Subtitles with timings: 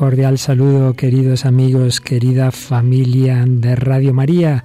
[0.00, 4.64] Cordial saludo, queridos amigos, querida familia de Radio María.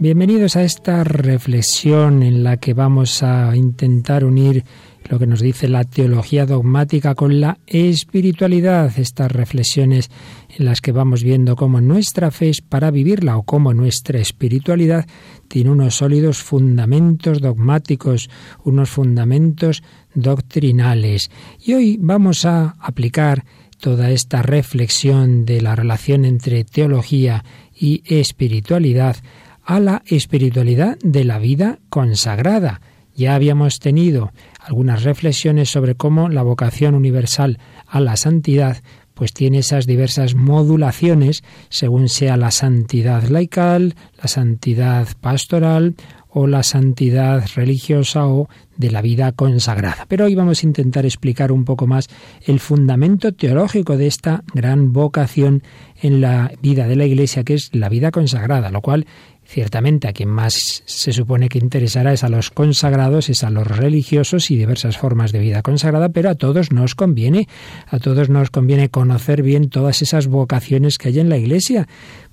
[0.00, 4.64] Bienvenidos a esta reflexión en la que vamos a intentar unir
[5.08, 10.10] lo que nos dice la teología dogmática con la espiritualidad, estas reflexiones
[10.48, 15.06] en las que vamos viendo cómo nuestra fe es para vivirla o cómo nuestra espiritualidad
[15.46, 18.30] tiene unos sólidos fundamentos dogmáticos,
[18.64, 21.30] unos fundamentos doctrinales.
[21.60, 23.44] Y hoy vamos a aplicar
[23.82, 27.44] toda esta reflexión de la relación entre teología
[27.74, 29.16] y espiritualidad
[29.64, 32.80] a la espiritualidad de la vida consagrada.
[33.16, 38.82] Ya habíamos tenido algunas reflexiones sobre cómo la vocación universal a la santidad
[39.14, 45.96] pues tiene esas diversas modulaciones según sea la santidad laical, la santidad pastoral
[46.34, 50.06] o la santidad religiosa o de la vida consagrada.
[50.08, 52.08] Pero hoy vamos a intentar explicar un poco más
[52.46, 55.62] el fundamento teológico de esta gran vocación
[56.00, 59.06] en la vida de la Iglesia, que es la vida consagrada, lo cual
[59.44, 63.66] ciertamente a quien más se supone que interesará es a los consagrados, es a los
[63.66, 67.48] religiosos y diversas formas de vida consagrada, pero a todos nos conviene,
[67.86, 71.88] a todos nos conviene conocer bien todas esas vocaciones que hay en la Iglesia,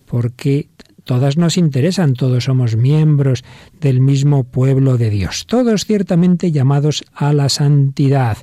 [0.06, 0.70] porque
[1.10, 3.44] Todas nos interesan, todos somos miembros
[3.82, 8.38] del mismo pueblo de Dios, todos ciertamente llamados a la santidad.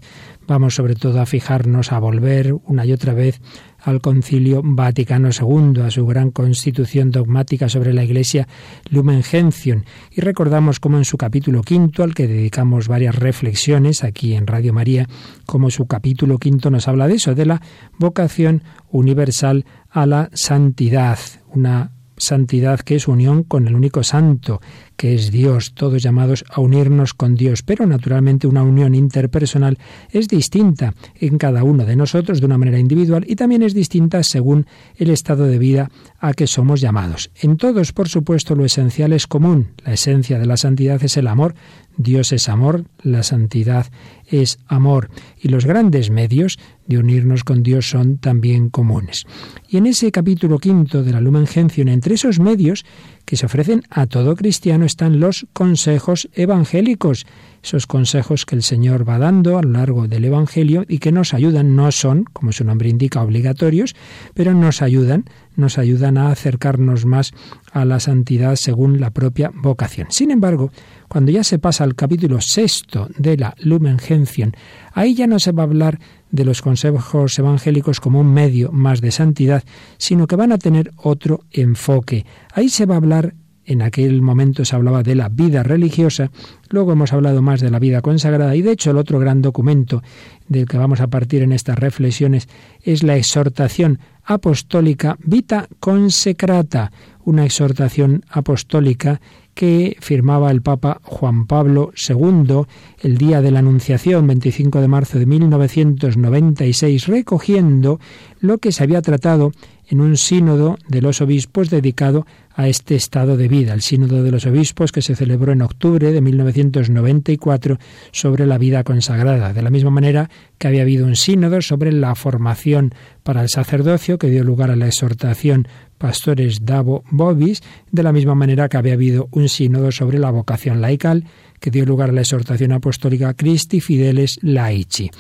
[0.49, 3.41] Vamos sobre todo a fijarnos, a volver una y otra vez
[3.79, 8.49] al Concilio Vaticano II, a su gran constitución dogmática sobre la Iglesia
[8.91, 14.35] Lumen Gentium, y recordamos cómo en su capítulo quinto, al que dedicamos varias reflexiones aquí
[14.35, 15.07] en Radio María,
[15.47, 17.63] como su capítulo quinto nos habla de eso, de la
[17.97, 21.21] vocación universal a la santidad,
[21.55, 24.61] una santidad que es unión con el único santo,
[24.97, 29.79] que es Dios, todos llamados a unirnos con Dios, pero naturalmente una unión interpersonal
[30.11, 34.23] es distinta en cada uno de nosotros de una manera individual y también es distinta
[34.23, 34.67] según
[34.97, 37.31] el estado de vida a que somos llamados.
[37.41, 39.69] En todos, por supuesto, lo esencial es común.
[39.85, 41.55] La esencia de la santidad es el amor.
[41.97, 43.87] Dios es amor, la santidad
[44.27, 45.11] es amor
[45.41, 49.25] y los grandes medios de unirnos con Dios son también comunes.
[49.69, 52.85] Y en ese capítulo quinto de la Lumen Gentium, entre esos medios
[53.25, 57.27] que se ofrecen a todo cristiano están los consejos evangélicos,
[57.63, 61.35] esos consejos que el Señor va dando a lo largo del Evangelio y que nos
[61.35, 63.97] ayudan, no son, como su nombre indica, obligatorios,
[64.35, 65.25] pero nos ayudan,
[65.57, 67.33] nos ayudan a acercarnos más
[67.73, 70.07] a la santidad según la propia vocación.
[70.11, 70.71] Sin embargo,
[71.09, 74.53] cuando ya se pasa al capítulo sexto de la Lumen Gentium,
[74.93, 75.99] ahí ya no se va a hablar
[76.31, 79.65] de los consejos evangélicos como un medio más de santidad,
[79.99, 82.27] sino que van a tener otro enfoque.
[82.53, 83.35] Ahí se va a hablar
[83.67, 86.31] en aquel momento se hablaba de la vida religiosa,
[86.71, 90.03] luego hemos hablado más de la vida consagrada y de hecho el otro gran documento
[90.49, 92.49] del que vamos a partir en estas reflexiones
[92.83, 96.93] es la exhortación apostólica Vita Consecrata,
[97.25, 99.21] una exhortación apostólica
[99.57, 102.67] que firmaba el Papa Juan Pablo II
[103.01, 107.99] el día de la Anunciación, 25 de marzo de 1996, recogiendo
[108.39, 109.53] lo que se había tratado
[109.89, 114.31] en un sínodo de los obispos dedicado a este estado de vida, el sínodo de
[114.31, 117.79] los obispos que se celebró en octubre de 1994
[118.13, 122.15] sobre la vida consagrada, de la misma manera que había habido un sínodo sobre la
[122.15, 125.69] formación para el sacerdocio que dio lugar a la exhortación
[125.99, 130.81] Pastores Davo Bobis, de la misma manera que había habido un sínodo sobre la vocación
[130.81, 131.25] laical
[131.61, 135.11] que dio lugar a la exhortación apostólica Christi Fideles Laici.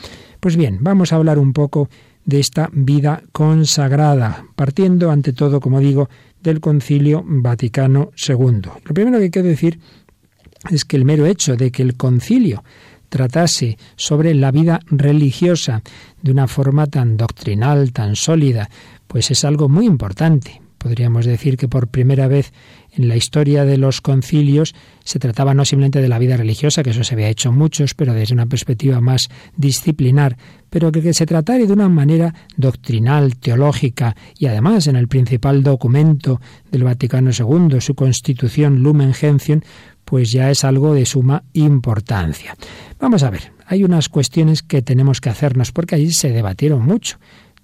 [0.41, 1.89] Pues bien, vamos a hablar un poco
[2.27, 6.11] de esta vida consagrada, partiendo ante todo, como digo,
[6.43, 8.61] del Concilio Vaticano II.
[8.85, 9.81] Lo primero que hay que decir
[10.71, 12.65] es que el mero hecho de que el concilio
[13.09, 15.83] tratase sobre la vida religiosa
[16.21, 18.69] de una forma tan doctrinal, tan sólida,
[19.07, 20.61] pues es algo muy importante.
[20.79, 22.53] Podríamos decir que por primera vez
[22.97, 26.91] en la historia de los concilios se trataba no simplemente de la vida religiosa, que
[26.91, 30.37] eso se había hecho muchos, pero desde una perspectiva más disciplinar,
[30.71, 36.41] pero que, se tratara de una manera doctrinal, teológica, y además en el principal documento
[36.71, 39.61] del Vaticano II, su constitución Lumen Gentium,
[40.05, 42.57] pues ya es algo de suma importancia.
[42.99, 47.19] Vamos a ver, hay unas cuestiones que tenemos que hacernos, porque allí se debatieron mucho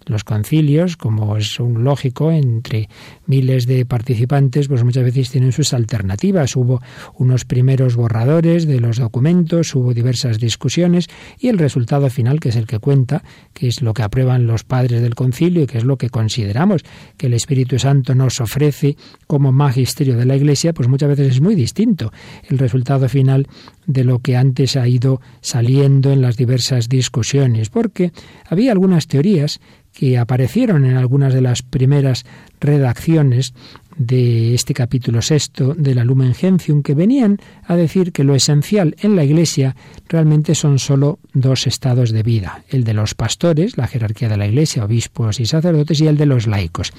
[0.06, 2.88] los concilios, como es un lógico, entre
[3.26, 6.56] miles de participantes, pues muchas veces tienen sus alternativas.
[6.56, 6.80] Hubo
[7.14, 11.08] unos primeros borradores de los documentos, hubo diversas discusiones
[11.38, 13.22] y el resultado final, que es el que cuenta,
[13.52, 16.82] que es lo que aprueban los padres del concilio y que es lo que consideramos
[17.16, 18.96] que el Espíritu Santo nos ofrece
[19.26, 22.12] como magisterio de la Iglesia, pues muchas veces es muy distinto
[22.48, 23.46] el resultado final
[23.86, 28.12] de lo que antes ha ido saliendo en las diversas discusiones, porque
[28.48, 29.60] había algunas teorías
[29.92, 32.24] que aparecieron en algunas de las primeras
[32.60, 33.54] redacciones
[33.96, 38.96] de este capítulo sexto de la Lumen Gentium, que venían a decir que lo esencial
[39.00, 39.76] en la Iglesia
[40.08, 44.46] realmente son sólo dos estados de vida, el de los pastores, la jerarquía de la
[44.46, 46.92] Iglesia, obispos y sacerdotes, y el de los laicos.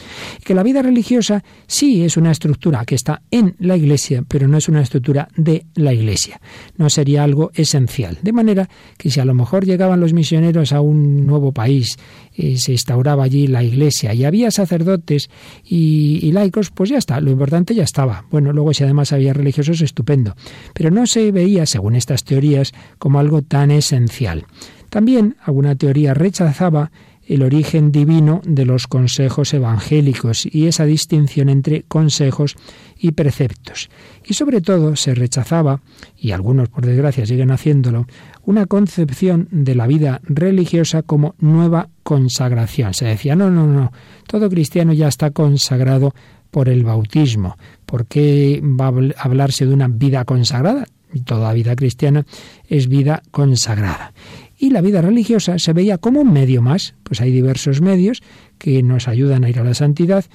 [0.44, 4.57] Que la vida religiosa sí es una estructura que está en la Iglesia, pero no
[4.57, 6.39] es una estructura de la Iglesia.
[6.78, 8.18] No sería algo esencial.
[8.22, 11.98] De manera que si a lo mejor llegaban los misioneros a un nuevo país,
[12.36, 15.30] y se instauraba allí la Iglesia y había sacerdotes
[15.63, 18.25] y, y laicos, ya está, lo importante ya estaba.
[18.31, 20.35] Bueno, luego si además había religiosos, estupendo.
[20.74, 24.45] Pero no se veía, según estas teorías, como algo tan esencial.
[24.89, 26.91] También alguna teoría rechazaba
[27.25, 32.56] el origen divino de los consejos evangélicos y esa distinción entre consejos
[32.97, 33.89] y preceptos.
[34.25, 35.81] Y sobre todo se rechazaba,
[36.18, 38.07] y algunos por desgracia siguen haciéndolo,
[38.45, 42.94] una concepción de la vida religiosa como nueva consagración.
[42.94, 43.91] Se decía, no, no, no,
[44.27, 46.13] todo cristiano ya está consagrado
[46.53, 47.57] por el bautismo.
[47.88, 50.85] ¿Por qué va a hablarse de una vida consagrada?
[51.25, 52.27] Toda vida cristiana
[52.69, 54.13] es vida consagrada.
[54.59, 56.94] Y la vida religiosa se veía como un medio más.
[57.03, 58.21] Pues hay diversos medios
[58.59, 60.25] que nos ayudan a ir a la santidad.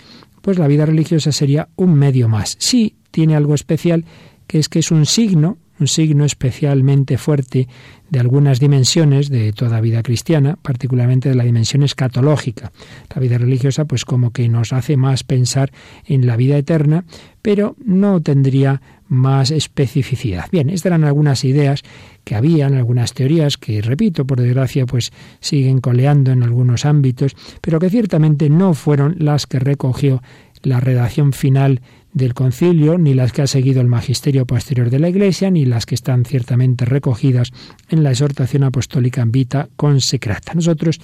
[0.43, 2.57] Pues la vida religiosa sería un medio más.
[2.59, 4.05] Sí, tiene algo especial,
[4.49, 7.69] que es que es un signo, un signo especialmente fuerte
[8.11, 12.73] de algunas dimensiones de toda vida cristiana, particularmente de la dimensión escatológica.
[13.15, 15.71] La vida religiosa, pues como que nos hace más pensar
[16.07, 17.05] en la vida eterna,
[17.43, 20.47] pero no tendría más especificidad.
[20.51, 21.83] Bien, estas eran algunas ideas
[22.25, 27.79] que habían, algunas teorías que, repito, por desgracia, pues siguen coleando en algunos ámbitos, pero
[27.79, 30.23] que ciertamente no fueron las que recogió
[30.63, 31.81] la redacción final
[32.13, 35.87] del concilio, ni las que ha seguido el magisterio posterior de la Iglesia, ni las
[35.87, 37.51] que están ciertamente recogidas
[37.89, 40.55] en la exhortación apostólica Vita Consecrata.
[40.55, 41.01] Nosotros,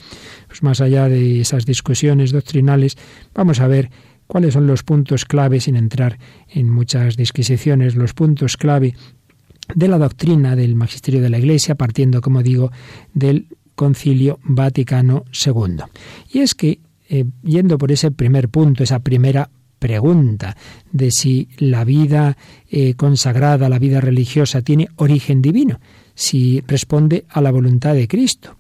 [0.49, 2.97] pues más allá de esas discusiones doctrinales,
[3.35, 3.91] vamos a ver
[4.27, 6.19] cuáles son los puntos clave, sin entrar
[6.49, 8.95] en muchas disquisiciones, los puntos clave
[9.75, 12.71] de la doctrina del magisterio de la Iglesia, partiendo, como digo,
[13.12, 15.85] del Concilio Vaticano II.
[16.33, 19.50] Y es que, eh, yendo por ese primer punto, esa primera
[19.85, 20.57] pregunta
[20.93, 22.38] de si la vida
[22.71, 25.79] eh, consagrada, la vida religiosa tiene origen divino,
[26.14, 28.57] si responde a la voluntad de Cristo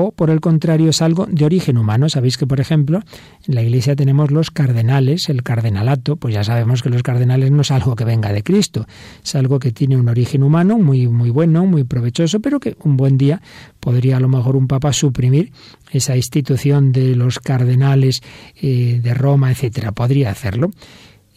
[0.00, 2.08] o por el contrario es algo de origen humano.
[2.08, 3.00] Sabéis que, por ejemplo,
[3.46, 7.62] en la Iglesia tenemos los cardenales, el cardenalato, pues ya sabemos que los cardenales no
[7.62, 8.86] es algo que venga de Cristo,
[9.22, 12.96] es algo que tiene un origen humano muy, muy bueno, muy provechoso, pero que un
[12.96, 13.40] buen día
[13.80, 15.52] podría a lo mejor un papa suprimir
[15.90, 18.22] esa institución de los cardenales
[18.60, 19.92] eh, de Roma, etcétera.
[19.92, 20.70] Podría hacerlo.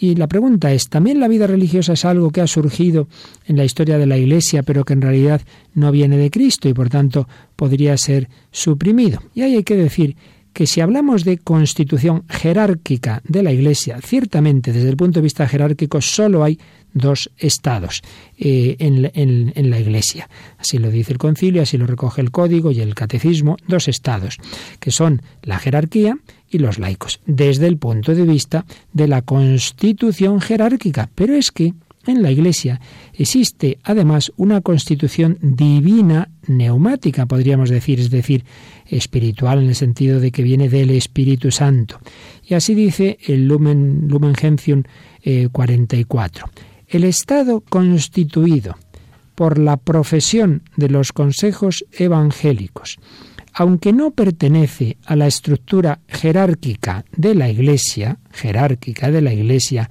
[0.04, 3.08] Y la pregunta es, ¿también la vida religiosa es algo que ha surgido
[3.46, 5.40] en la historia de la Iglesia, pero que en realidad
[5.76, 9.24] no viene de Cristo y por tanto podría ser suprimido?
[9.34, 10.18] Y ahí hay que decir
[10.52, 15.48] que si hablamos de constitución jerárquica de la Iglesia, ciertamente desde el punto de vista
[15.48, 16.60] jerárquico solo hay
[16.94, 18.02] dos estados
[18.38, 20.30] eh, en, en, la Iglesia.
[20.58, 24.38] Así lo dice el concilio, así lo recoge el código y el catecismo, dos estados,
[24.80, 26.18] que son la jerarquía
[26.50, 31.10] y los laicos, desde el punto de vista de la constitución jerárquica.
[31.16, 31.74] Pero es que
[32.06, 32.82] en la Iglesia
[33.14, 38.44] existe además una constitución divina neumática, podríamos decir, es decir,
[38.88, 42.00] espiritual en el sentido de que viene del Espíritu Santo.
[42.46, 44.84] Y así dice el Lumen, Lumen Gentium
[45.52, 46.46] 44.
[46.94, 48.78] El Estado constituido
[49.36, 53.00] por la profesión de los consejos evangélicos
[53.54, 59.90] aunque no pertenece a la estructura jerárquica de la Iglesia, jerárquica de la Iglesia,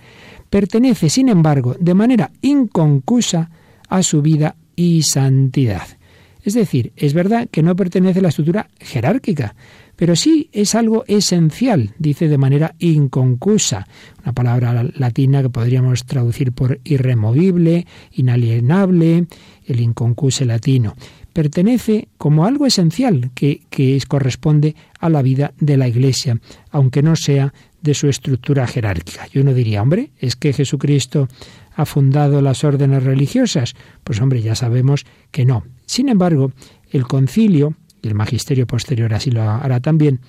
[0.50, 3.50] pertenece, sin embargo, de manera inconcusa
[3.88, 5.86] a su vida y santidad.
[6.42, 9.54] Es decir, es verdad que no pertenece a la estructura jerárquica,
[9.96, 13.86] pero sí es algo esencial, dice de manera inconcusa,
[14.22, 19.26] una palabra latina que podríamos traducir por irremovible, inalienable,
[19.66, 20.94] el inconcuse latino
[21.32, 26.38] pertenece como algo esencial que, que corresponde a la vida de la Iglesia,
[26.70, 29.26] aunque no sea de su estructura jerárquica.
[29.32, 31.28] Y uno diría, hombre, ¿es que Jesucristo
[31.74, 33.74] ha fundado las órdenes religiosas?
[34.04, 35.64] Pues hombre, ya sabemos que no.
[35.86, 36.52] Sin embargo,
[36.90, 40.20] el concilio, y el magisterio posterior así lo hará también,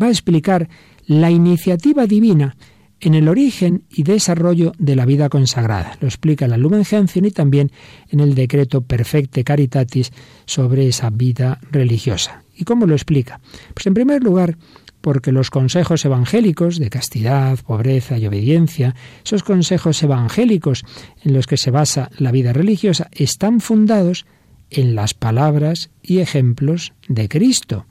[0.00, 0.68] va a explicar
[1.06, 2.56] la iniciativa divina
[3.00, 5.96] en el origen y desarrollo de la vida consagrada.
[6.00, 7.70] Lo explica la Lumen Gentium y también
[8.10, 10.12] en el decreto Perfecte Caritatis
[10.46, 12.42] sobre esa vida religiosa.
[12.56, 13.40] ¿Y cómo lo explica?
[13.72, 14.56] Pues en primer lugar,
[15.00, 20.84] porque los consejos evangélicos de castidad, pobreza y obediencia, esos consejos evangélicos
[21.22, 24.26] en los que se basa la vida religiosa, están fundados
[24.70, 27.86] las palabras y ejemplos de Cristo.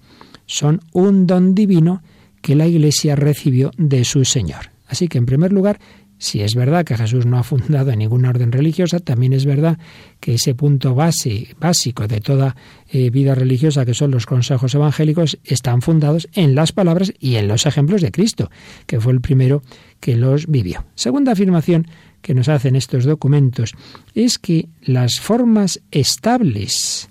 [0.46, 2.02] Son un don divino
[2.42, 4.72] que la Iglesia recibió de su Señor.
[4.88, 5.80] Así que, en primer lugar,
[6.20, 9.78] si es verdad que Jesús no ha fundado ninguna orden religiosa, también es verdad
[10.20, 12.56] que ese punto base, básico de toda
[12.90, 17.48] eh, vida religiosa, que son los consejos evangélicos, están fundados en las palabras y en
[17.48, 18.50] los ejemplos de Cristo,
[18.88, 19.62] que fue el primero
[20.00, 20.86] que los vivió.
[20.96, 21.88] Segunda afirmación
[22.28, 23.74] que nos hacen estos documentos
[24.14, 27.08] es que las formas estables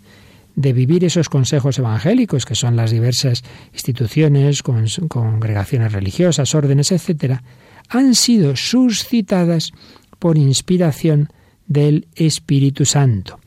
[0.57, 3.43] de vivir esos consejos evangélicos, que son las diversas
[3.73, 7.43] instituciones, congregaciones religiosas, órdenes, etcétera,
[7.89, 9.73] han sido suscitadas
[10.19, 11.31] por inspiración
[11.67, 13.41] del Espíritu Santo.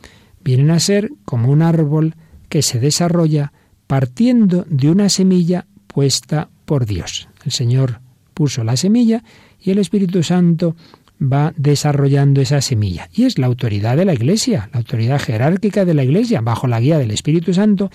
[0.43, 2.15] Vienen a ser como un árbol
[2.49, 3.53] que se desarrolla
[3.85, 7.29] partiendo de una semilla puesta por Dios.
[7.45, 8.01] El Señor
[8.33, 9.23] puso la semilla
[9.61, 10.75] y el Espíritu Santo
[11.21, 13.09] va desarrollando esa semilla.
[13.13, 16.79] Y es la autoridad de la Iglesia, la autoridad jerárquica de la Iglesia, bajo la
[16.79, 17.91] guía del Espíritu Santo,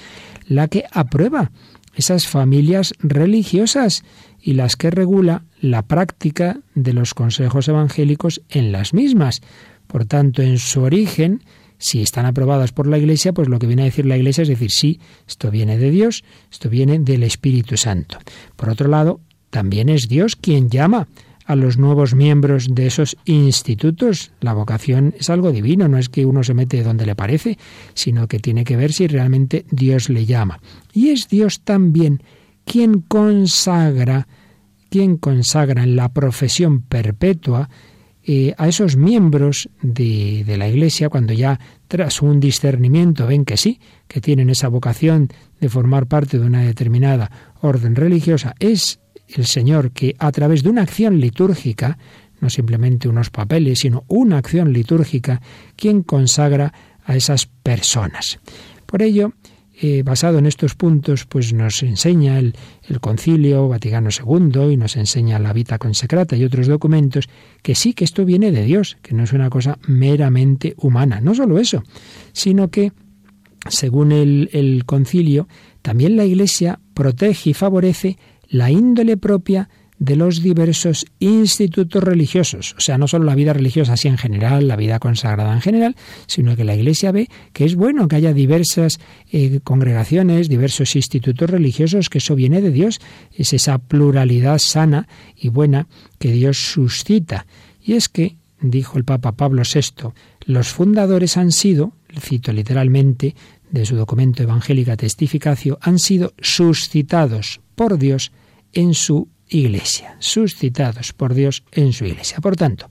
[0.47, 1.51] la que aprueba
[1.95, 4.03] esas familias religiosas
[4.41, 9.41] y las que regula la práctica de los consejos evangélicos en las mismas.
[9.87, 11.43] Por tanto, en su origen,
[11.79, 14.49] si están aprobadas por la Iglesia, pues lo que viene a decir la Iglesia es
[14.49, 18.19] decir, sí, esto viene de Dios, esto viene del Espíritu Santo.
[18.57, 21.09] Por otro lado, también es Dios quien llama
[21.45, 24.33] a los nuevos miembros de esos institutos.
[24.41, 27.59] La vocación es algo divino, no es que uno se mete donde le parece,
[27.95, 30.61] sino que tiene que ver si realmente Dios le llama.
[30.93, 32.23] Y es Dios también
[32.65, 34.27] quien consagra,
[34.89, 37.69] quien consagra en la profesión perpetua
[38.27, 43.59] eh, a esos miembros de, de la Iglesia cuando ya tras un discernimiento ven que
[43.59, 45.29] sí, que tienen esa vocación
[45.61, 48.99] de formar parte de una determinada orden religiosa, es
[49.41, 51.99] el Señor que a través de una acción litúrgica,
[52.41, 55.41] no simplemente unos papeles, sino una acción litúrgica,
[55.77, 56.73] quien consagra
[57.05, 58.39] a esas personas.
[58.87, 59.33] Por ello,
[59.81, 62.55] eh, basado en estos puntos, pues nos enseña el,
[63.01, 67.29] Concilio Vaticano II y nos enseña la Vita Consecrata y otros documentos
[67.61, 71.21] que sí que esto viene de Dios, que no es una cosa meramente humana.
[71.21, 71.83] No solo eso,
[72.33, 72.93] sino que,
[73.69, 75.49] según el, el Concilio,
[75.83, 78.17] también la Iglesia protege y favorece
[78.49, 83.93] la índole propia de los diversos institutos religiosos, o sea, no solo la vida religiosa
[83.93, 85.97] así en general, la vida consagrada en general,
[86.27, 88.99] sino que la Iglesia ve que es bueno que haya diversas
[89.31, 93.01] eh, congregaciones, diversos institutos religiosos, que eso viene de Dios,
[93.33, 95.87] es esa pluralidad sana y buena
[96.19, 97.47] que Dios suscita.
[97.83, 100.11] Y es que, dijo el Papa Pablo VI,
[100.47, 103.35] los fundadores han sido, cito literalmente
[103.71, 108.33] de su documento Evangélica Testificacio, han sido suscitados por Dios
[108.73, 112.39] en su iglesia, suscitados por Dios en su iglesia.
[112.41, 112.89] Por tanto,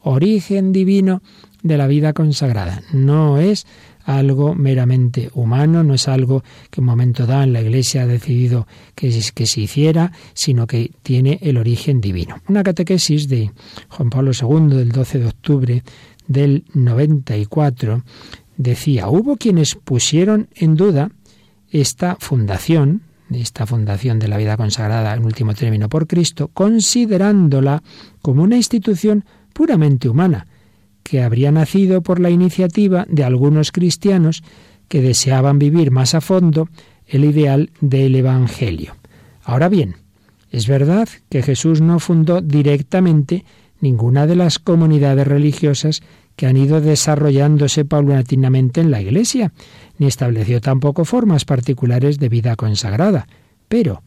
[0.00, 1.22] origen divino
[1.62, 2.82] de la vida consagrada.
[2.92, 3.66] No es
[4.04, 8.68] algo meramente humano, no es algo que un momento dado en la Iglesia ha decidido
[8.94, 12.40] que, que se hiciera, sino que tiene el origen divino.
[12.48, 13.50] Una catequesis de
[13.88, 15.82] Juan Pablo II del 12 de octubre
[16.28, 18.04] del 94
[18.56, 21.10] decía, hubo quienes pusieron en duda
[21.70, 27.82] esta fundación esta fundación de la vida consagrada en último término por Cristo, considerándola
[28.22, 30.46] como una institución puramente humana,
[31.02, 34.42] que habría nacido por la iniciativa de algunos cristianos
[34.88, 36.68] que deseaban vivir más a fondo
[37.06, 38.96] el ideal del Evangelio.
[39.42, 39.96] Ahora bien,
[40.50, 43.44] es verdad que Jesús no fundó directamente
[43.80, 46.02] ninguna de las comunidades religiosas
[46.36, 49.52] que han ido desarrollándose paulatinamente en la Iglesia,
[49.98, 53.26] ni estableció tampoco formas particulares de vida consagrada.
[53.68, 54.02] Pero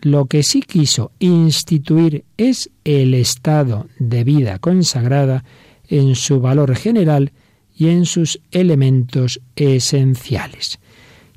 [0.00, 5.44] lo que sí quiso instituir es el estado de vida consagrada
[5.88, 7.32] en su valor general
[7.76, 10.78] y en sus elementos esenciales.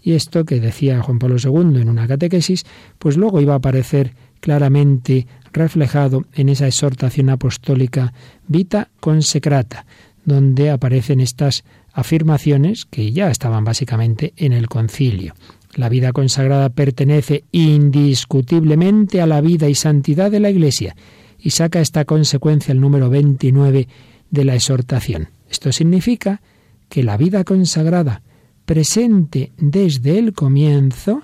[0.02, 2.66] Y esto que decía Juan Pablo II en una catequesis,
[2.98, 8.14] pues luego iba a aparecer claramente reflejado en esa exhortación apostólica
[8.48, 9.86] Vita Consecrata,
[10.28, 15.34] donde aparecen estas afirmaciones que ya estaban básicamente en el concilio.
[15.74, 20.98] La vida consagrada pertenece indiscutiblemente a la vida y santidad de la Iglesia
[21.40, 23.88] y saca esta consecuencia el número 29
[24.30, 25.30] de la exhortación.
[25.50, 26.42] Esto significa
[26.90, 28.22] que la vida consagrada,
[28.66, 31.22] presente desde el comienzo,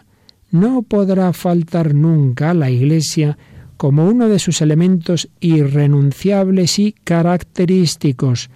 [0.50, 3.38] no podrá faltar nunca a la Iglesia
[3.76, 8.50] como uno de sus elementos irrenunciables y característicos,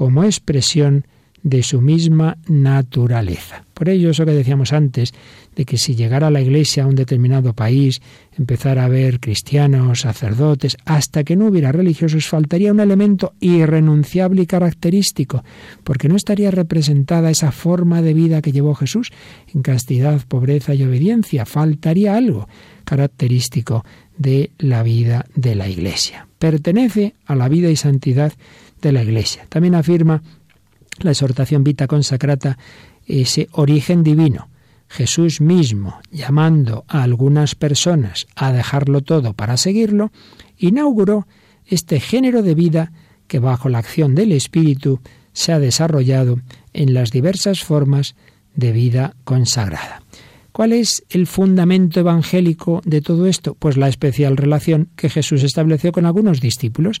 [0.00, 1.04] como expresión
[1.42, 3.64] de su misma naturaleza.
[3.74, 5.12] Por ello, eso que decíamos antes,
[5.54, 8.00] de que si llegara la Iglesia a un determinado país,
[8.38, 14.46] empezara a haber cristianos, sacerdotes, hasta que no hubiera religiosos, faltaría un elemento irrenunciable y
[14.46, 15.44] característico,
[15.84, 19.12] porque no estaría representada esa forma de vida que llevó Jesús
[19.54, 21.44] en castidad, pobreza y obediencia.
[21.44, 22.48] Faltaría algo
[22.86, 23.84] característico
[24.16, 26.26] de la vida de la Iglesia.
[26.38, 28.32] Pertenece a la vida y santidad
[28.80, 29.46] de la Iglesia.
[29.48, 30.22] También afirma
[31.00, 32.58] la exhortación Vita Consacrata
[33.06, 34.48] ese origen divino.
[34.88, 40.10] Jesús mismo, llamando a algunas personas a dejarlo todo para seguirlo,
[40.58, 41.28] inauguró
[41.66, 42.92] este género de vida
[43.28, 45.00] que bajo la acción del Espíritu
[45.32, 46.40] se ha desarrollado
[46.72, 48.16] en las diversas formas
[48.56, 50.02] de vida consagrada.
[50.52, 53.54] ¿Cuál es el fundamento evangélico de todo esto?
[53.54, 57.00] Pues la especial relación que Jesús estableció con algunos discípulos.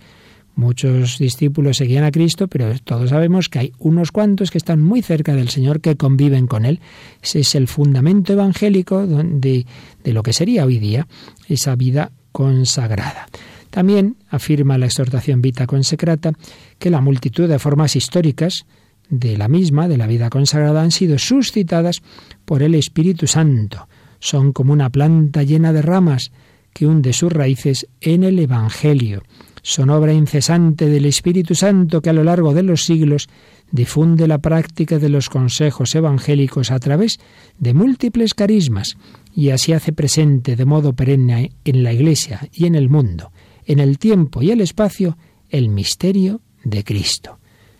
[0.54, 5.00] Muchos discípulos seguían a Cristo, pero todos sabemos que hay unos cuantos que están muy
[5.00, 6.80] cerca del Señor, que conviven con Él.
[7.22, 9.66] Ese es el fundamento evangélico de,
[10.04, 11.06] de lo que sería hoy día
[11.48, 13.28] esa vida consagrada.
[13.70, 16.32] También afirma la exhortación Vita Consecrata
[16.78, 18.66] que la multitud de formas históricas
[19.08, 22.02] de la misma, de la vida consagrada, han sido suscitadas
[22.44, 23.88] por el Espíritu Santo.
[24.18, 26.32] Son como una planta llena de ramas
[26.72, 29.22] que hunde sus raíces en el Evangelio
[29.62, 33.28] son obra incesante del Espíritu Santo que a lo largo de los siglos
[33.70, 37.18] difunde la práctica de los consejos evangélicos a través
[37.58, 38.96] de múltiples carismas
[39.34, 43.32] y así hace presente de modo perenne en la Iglesia y en el mundo,
[43.66, 45.16] en el tiempo y el espacio,
[45.48, 47.38] el misterio de Cristo.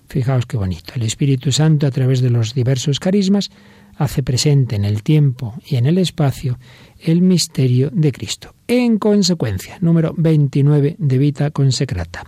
[0.08, 0.94] Fijaos qué bonito.
[0.96, 3.50] El Espíritu Santo a través de los diversos carismas
[4.00, 6.58] hace presente en el tiempo y en el espacio
[6.98, 8.54] el misterio de Cristo.
[8.66, 12.24] En consecuencia, número 29 de Vita Consecrata,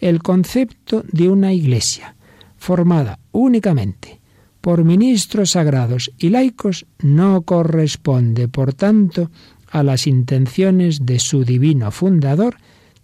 [0.00, 2.16] el concepto de una iglesia
[2.56, 4.20] formada únicamente
[4.60, 9.30] por ministros sagrados y laicos no corresponde, por tanto,
[9.70, 12.56] a las intenciones de su divino fundador,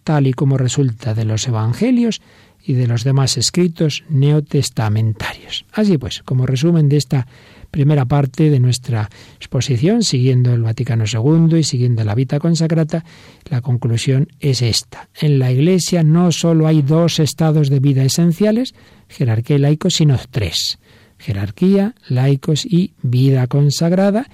[0.02, 2.20] tal y como resulta de los evangelios
[2.64, 5.64] y de los demás escritos neotestamentarios.
[5.72, 7.26] Así pues, como resumen de esta
[7.70, 13.04] primera parte de nuestra exposición, siguiendo el Vaticano II y siguiendo la Vita Consacrata,
[13.48, 15.08] la conclusión es esta.
[15.20, 18.74] En la Iglesia no solo hay dos estados de vida esenciales,
[19.08, 20.78] jerarquía y laicos, sino tres.
[21.18, 24.26] Jerarquía, laicos y vida consagrada,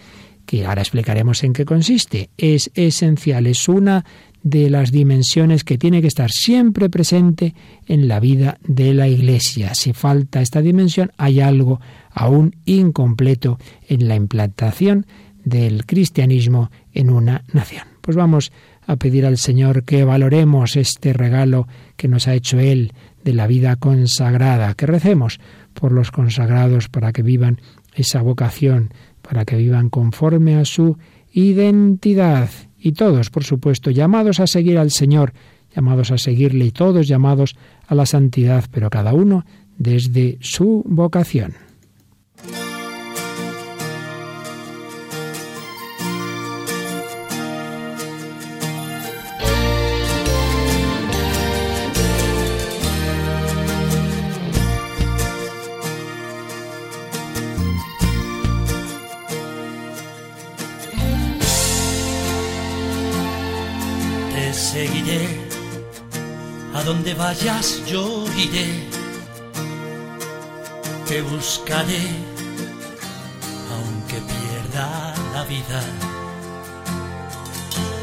[0.47, 2.31] que ahora explicaremos en qué consiste.
[2.39, 4.05] Es esencial, es una
[4.47, 7.53] de las dimensiones que tiene que estar siempre presente
[7.89, 9.75] en la vida de la Iglesia.
[9.75, 11.81] Si falta esta dimensión, hay algo
[12.13, 15.07] aún incompleto en la implantación
[15.45, 17.89] del cristianismo en una nación.
[18.01, 18.53] Pues vamos
[18.87, 22.93] a pedir al Señor que valoremos este regalo que nos ha hecho Él
[23.25, 25.41] de la vida consagrada, que recemos
[25.75, 27.61] por los consagrados para que vivan
[27.97, 30.99] esa vocación, para que vivan conforme a su
[31.33, 32.49] identidad
[32.87, 35.33] y todos, por supuesto, llamados a seguir al Señor,
[35.75, 37.57] llamados a seguirle y todos llamados
[37.89, 39.45] a la santidad, pero cada uno
[39.77, 41.66] desde su vocación.
[66.87, 68.89] Donde vayas yo iré,
[71.09, 72.07] te buscaré,
[73.75, 75.83] aunque pierda la vida.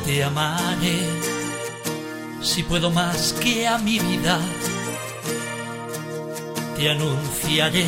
[0.05, 0.99] Te amaré,
[2.41, 4.37] si puedo más que a mi vida.
[6.75, 7.87] Te anunciaré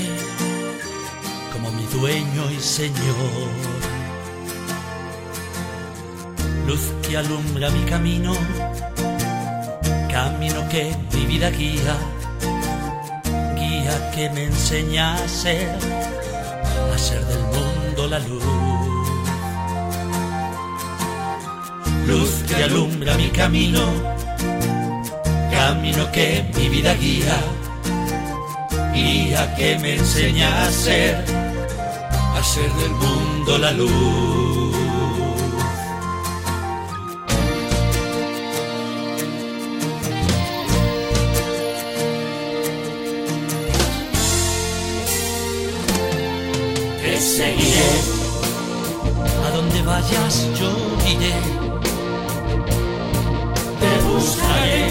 [1.51, 3.49] como mi dueño y Señor.
[6.65, 8.33] Luz que alumbra mi camino
[10.35, 11.95] camino que mi vida guía,
[13.55, 15.69] guía que me enseña a ser,
[16.93, 18.43] a ser del mundo la luz.
[22.05, 23.81] Luz que alumbra mi camino,
[25.51, 27.37] camino que mi vida guía,
[28.93, 31.15] guía que me enseña a ser,
[32.37, 34.64] a ser del mundo la luz.
[49.95, 50.71] Vayas, yo
[51.13, 51.35] iré.
[53.81, 54.83] Te buscaré,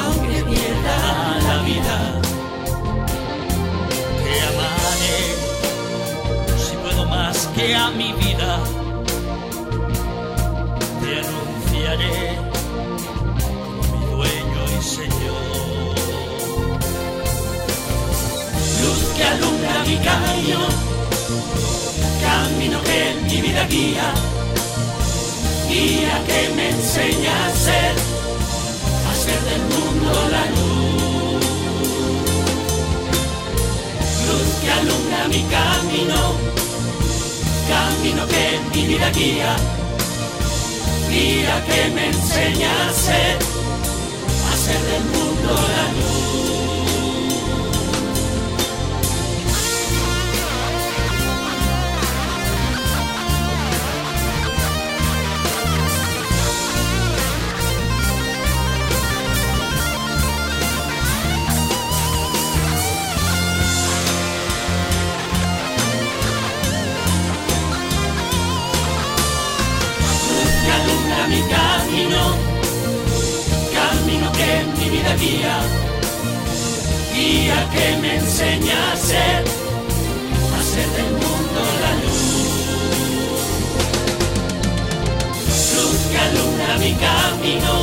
[0.00, 0.96] aunque pierda
[1.48, 1.96] la vida.
[4.22, 5.20] Te amaré,
[6.64, 8.50] si puedo más que a mi vida.
[11.00, 12.18] Te anunciaré
[13.92, 15.94] mi dueño y Señor.
[18.80, 20.77] Luz que alumbra mi camino
[22.68, 24.14] camino que mi vida guía,
[25.68, 27.94] guía que me enseña a ser,
[29.08, 31.44] a ser del mundo la luz.
[34.26, 36.34] Luz que alumbra mi camino,
[37.68, 39.56] camino que mi vida guía,
[41.10, 43.38] guía que me enseña a ser,
[44.52, 46.67] a ser del mundo la luz.
[75.16, 75.60] Guía,
[77.14, 79.44] guía que me enseña a ser,
[80.56, 82.28] a ser del mundo la luz.
[85.74, 87.74] Luz que alumbra mi camino,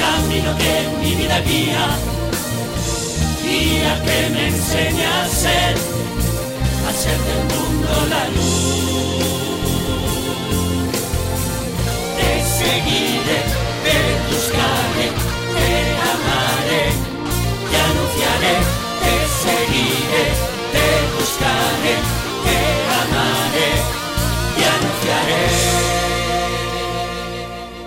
[0.00, 1.86] camino que mi vida guía,
[3.44, 5.74] guía que me enseña a ser,
[6.88, 8.74] a ser del mundo la luz.
[12.16, 13.40] Te seguiré,
[13.84, 13.96] te
[14.30, 15.70] buscaré te
[16.12, 16.84] amaré,
[17.70, 18.56] te anunciaré,
[19.02, 20.24] te seguiré,
[20.74, 21.94] te buscaré,
[22.44, 22.58] te
[23.02, 23.70] amaré,
[24.56, 25.84] te anunciaré.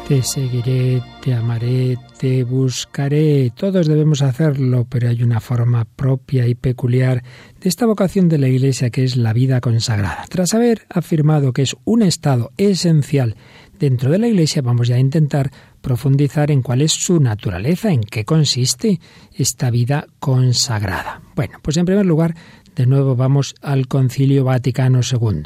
[0.07, 3.51] Te seguiré, te amaré, te buscaré.
[3.53, 7.23] Todos debemos hacerlo, pero hay una forma propia y peculiar
[7.59, 10.23] de esta vocación de la Iglesia que es la vida consagrada.
[10.29, 13.35] Tras haber afirmado que es un estado esencial
[13.79, 15.51] dentro de la Iglesia, vamos ya a intentar
[15.87, 18.99] profundizar en cuál es su naturaleza, en qué consiste
[19.33, 21.21] esta vida consagrada.
[21.33, 22.35] Bueno, pues en primer lugar,
[22.75, 25.43] de nuevo vamos al Concilio Vaticano II.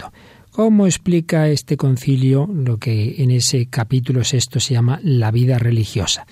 [0.50, 6.26] ¿Cómo explica este concilio lo que en ese capítulo sexto se llama la vida religiosa?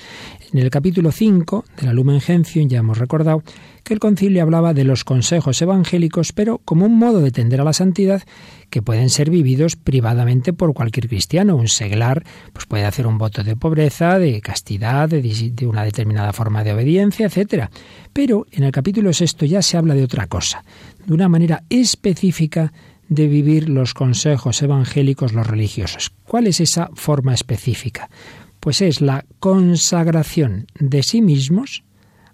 [0.51, 3.43] En el capítulo 5 de la Lumen Gentium ya hemos recordado
[3.83, 7.63] que el concilio hablaba de los consejos evangélicos, pero como un modo de tender a
[7.63, 8.23] la santidad
[8.71, 11.55] que pueden ser vividos privadamente por cualquier cristiano.
[11.55, 16.33] Un seglar pues puede hacer un voto de pobreza, de castidad, de, de una determinada
[16.33, 17.69] forma de obediencia, etc.
[18.11, 20.63] Pero en el capítulo sexto ya se habla de otra cosa,
[21.05, 22.73] de una manera específica
[23.07, 26.11] de vivir los consejos evangélicos los religiosos.
[26.25, 28.09] ¿Cuál es esa forma específica?
[28.59, 31.83] Pues es la consagración de sí mismos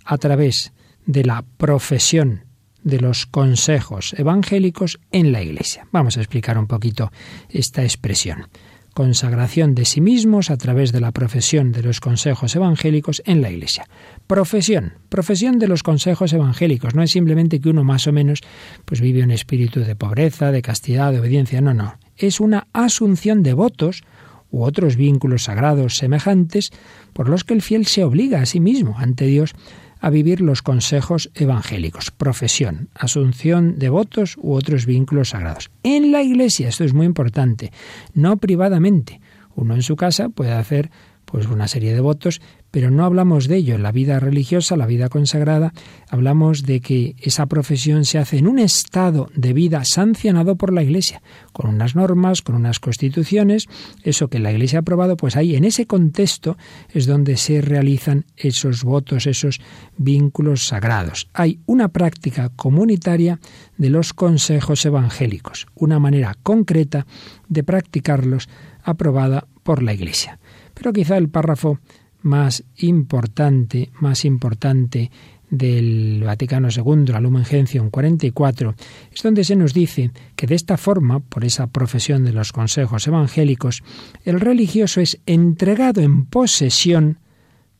[0.03, 0.73] a través
[1.05, 2.45] de la profesión
[2.85, 5.87] de los consejos evangélicos en la Iglesia.
[5.91, 7.11] Vamos a explicar un poquito
[7.49, 8.47] esta expresión.
[8.93, 13.49] Consagración de sí mismos a través de la profesión de los consejos evangélicos en la
[13.49, 13.85] Iglesia.
[14.25, 16.95] Profesión, profesión de los consejos evangélicos.
[16.95, 18.39] No es simplemente que uno más o menos
[18.85, 21.59] pues vive un espíritu de pobreza, de castidad, de obediencia.
[21.59, 21.97] No, no.
[22.15, 24.03] Es una asunción de votos
[24.51, 26.71] u otros vínculos sagrados semejantes
[27.13, 29.53] por los que el fiel se obliga a sí mismo ante Dios
[29.99, 35.71] a vivir los consejos evangélicos, profesión, asunción de votos u otros vínculos sagrados.
[35.83, 37.71] En la Iglesia, esto es muy importante,
[38.13, 39.19] no privadamente.
[39.55, 40.91] Uno en su casa puede hacer
[41.25, 43.75] pues una serie de votos, pero no hablamos de ello.
[43.75, 45.73] En la vida religiosa, la vida consagrada,
[46.09, 50.83] hablamos de que esa profesión se hace en un estado de vida sancionado por la
[50.83, 51.21] Iglesia,
[51.53, 53.67] con unas normas, con unas constituciones,
[54.03, 56.57] eso que la Iglesia ha aprobado, pues ahí en ese contexto
[56.93, 59.61] es donde se realizan esos votos, esos
[59.97, 61.29] vínculos sagrados.
[61.33, 63.39] Hay una práctica comunitaria
[63.77, 67.07] de los consejos evangélicos, una manera concreta
[67.47, 68.49] de practicarlos
[68.83, 70.39] aprobada por la Iglesia.
[70.75, 71.79] Pero quizá el párrafo
[72.21, 75.09] más importante, más importante
[75.49, 78.75] del Vaticano II, la Lumen Gentium 44,
[79.13, 83.07] es donde se nos dice que de esta forma, por esa profesión de los consejos
[83.07, 83.83] evangélicos,
[84.23, 87.19] el religioso es entregado en posesión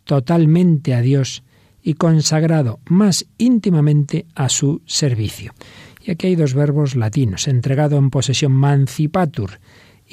[0.04, 1.44] totalmente a Dios
[1.82, 5.54] y consagrado más íntimamente a su servicio.
[6.04, 9.60] Y aquí hay dos verbos latinos, entregado en posesión mancipatur,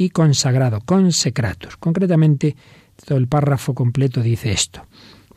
[0.05, 1.77] y consagrado, consecratus.
[1.77, 2.57] Concretamente,
[3.05, 4.87] todo el párrafo completo dice esto.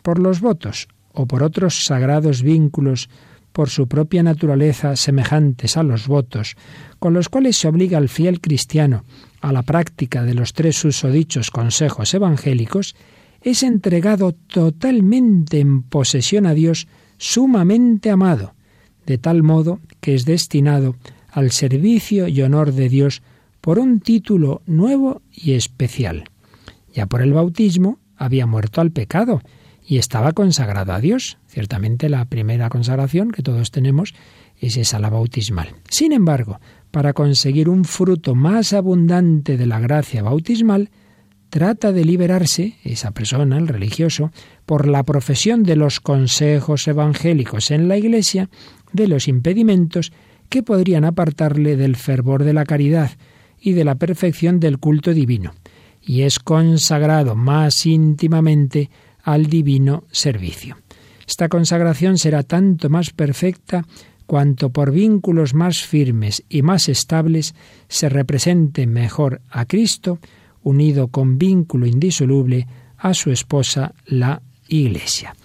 [0.01, 3.09] Por los votos o por otros sagrados vínculos
[3.51, 6.57] por su propia naturaleza semejantes a los votos,
[6.99, 9.05] con los cuales se obliga al fiel cristiano
[9.39, 12.95] a la práctica de los tres usodichos consejos evangélicos,
[13.41, 18.55] es entregado totalmente en posesión a Dios sumamente amado,
[19.05, 20.95] de tal modo que es destinado
[21.31, 23.21] al servicio y honor de Dios
[23.65, 26.25] por un título nuevo y especial.
[26.93, 29.41] Ya por el bautismo había muerto al pecado
[29.83, 31.39] y estaba consagrado a Dios.
[31.47, 34.13] Ciertamente la primera consagración que todos tenemos
[34.59, 35.69] es esa la bautismal.
[35.89, 36.59] Sin embargo,
[36.91, 40.91] para conseguir un fruto más abundante de la gracia bautismal,
[41.49, 44.31] trata de liberarse, esa persona, el religioso,
[44.67, 48.47] por la profesión de los consejos evangélicos en la Iglesia,
[48.93, 50.13] de los impedimentos
[50.49, 53.09] que podrían apartarle del fervor de la caridad
[53.65, 55.55] y de la perfección del culto divino,
[55.99, 58.91] y es consagrado más íntimamente
[59.23, 60.77] al divino servicio.
[61.27, 63.83] Esta consagración será tanto más perfecta
[64.27, 67.55] cuanto por vínculos más firmes y más estables
[67.87, 70.19] se represente mejor a Cristo,
[70.61, 72.67] unido con vínculo indisoluble
[72.99, 75.35] a su esposa, la Iglesia.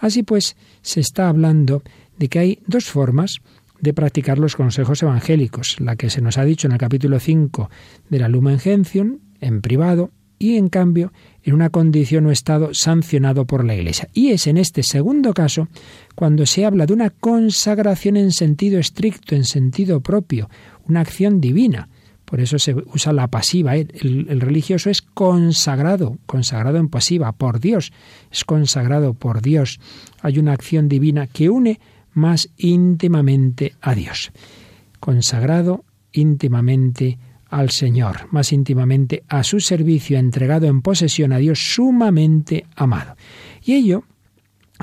[0.00, 1.82] Así pues, se está hablando
[2.18, 3.40] de que hay dos formas
[3.80, 7.70] de practicar los consejos evangélicos, la que se nos ha dicho en el capítulo 5
[8.08, 11.12] de la Lumen Gentium, en privado, y en cambio
[11.44, 14.08] en una condición o estado sancionado por la Iglesia.
[14.14, 15.68] Y es en este segundo caso
[16.16, 20.48] cuando se habla de una consagración en sentido estricto, en sentido propio,
[20.88, 21.88] una acción divina.
[22.24, 23.76] Por eso se usa la pasiva.
[23.76, 23.86] ¿eh?
[23.92, 27.92] El, el, religioso es consagrado, consagrado en pasiva, por Dios.
[28.30, 29.78] Es consagrado por Dios.
[30.22, 31.80] Hay una acción divina que une
[32.12, 34.32] más íntimamente a Dios.
[34.98, 37.18] Consagrado íntimamente
[37.48, 43.16] al Señor, más íntimamente a su servicio, entregado en posesión a Dios sumamente amado.
[43.62, 44.04] Y ello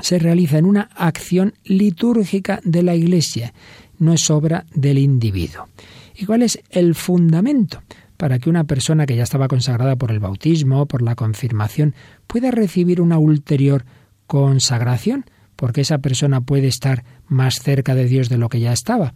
[0.02, 3.52] se realiza en una acción litúrgica de la Iglesia,
[3.98, 5.68] no es obra del individuo.
[6.14, 7.82] ¿Y cuál es el fundamento
[8.16, 11.94] para que una persona que ya estaba consagrada por el bautismo, por la confirmación,
[12.26, 13.84] pueda recibir una ulterior
[14.26, 15.24] consagración?
[15.58, 19.12] Porque esa persona puede estar más cerca de Dios de lo que ya estaba.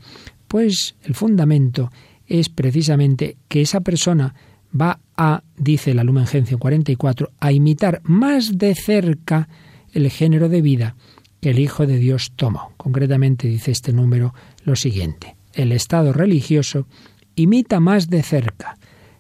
[0.48, 1.92] Pues el fundamento
[2.26, 4.34] es precisamente que esa persona
[4.78, 9.48] va a, dice la Lumen Gentium 44, a imitar más de cerca
[9.92, 10.96] el género de vida
[11.40, 12.72] que el Hijo de Dios tomó.
[12.76, 15.36] Concretamente dice este número lo siguiente.
[15.52, 16.88] El Estado religioso
[17.36, 18.78] imita más de cerca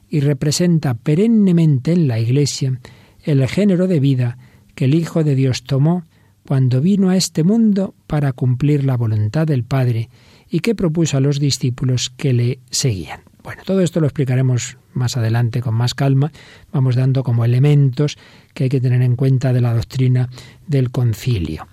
[0.08, 2.80] y representa perennemente en la Iglesia
[3.22, 4.38] el género de vida
[4.74, 6.02] que el Hijo de Dios tomó
[6.46, 10.08] cuando vino a este mundo para cumplir la voluntad del Padre
[10.50, 13.20] y que propuso a los discípulos que le seguían.
[13.42, 16.30] Bueno, todo esto lo explicaremos más adelante con más calma.
[16.72, 18.16] Vamos dando como elementos
[18.54, 20.28] que hay que tener en cuenta de la doctrina
[20.66, 21.66] del concilio.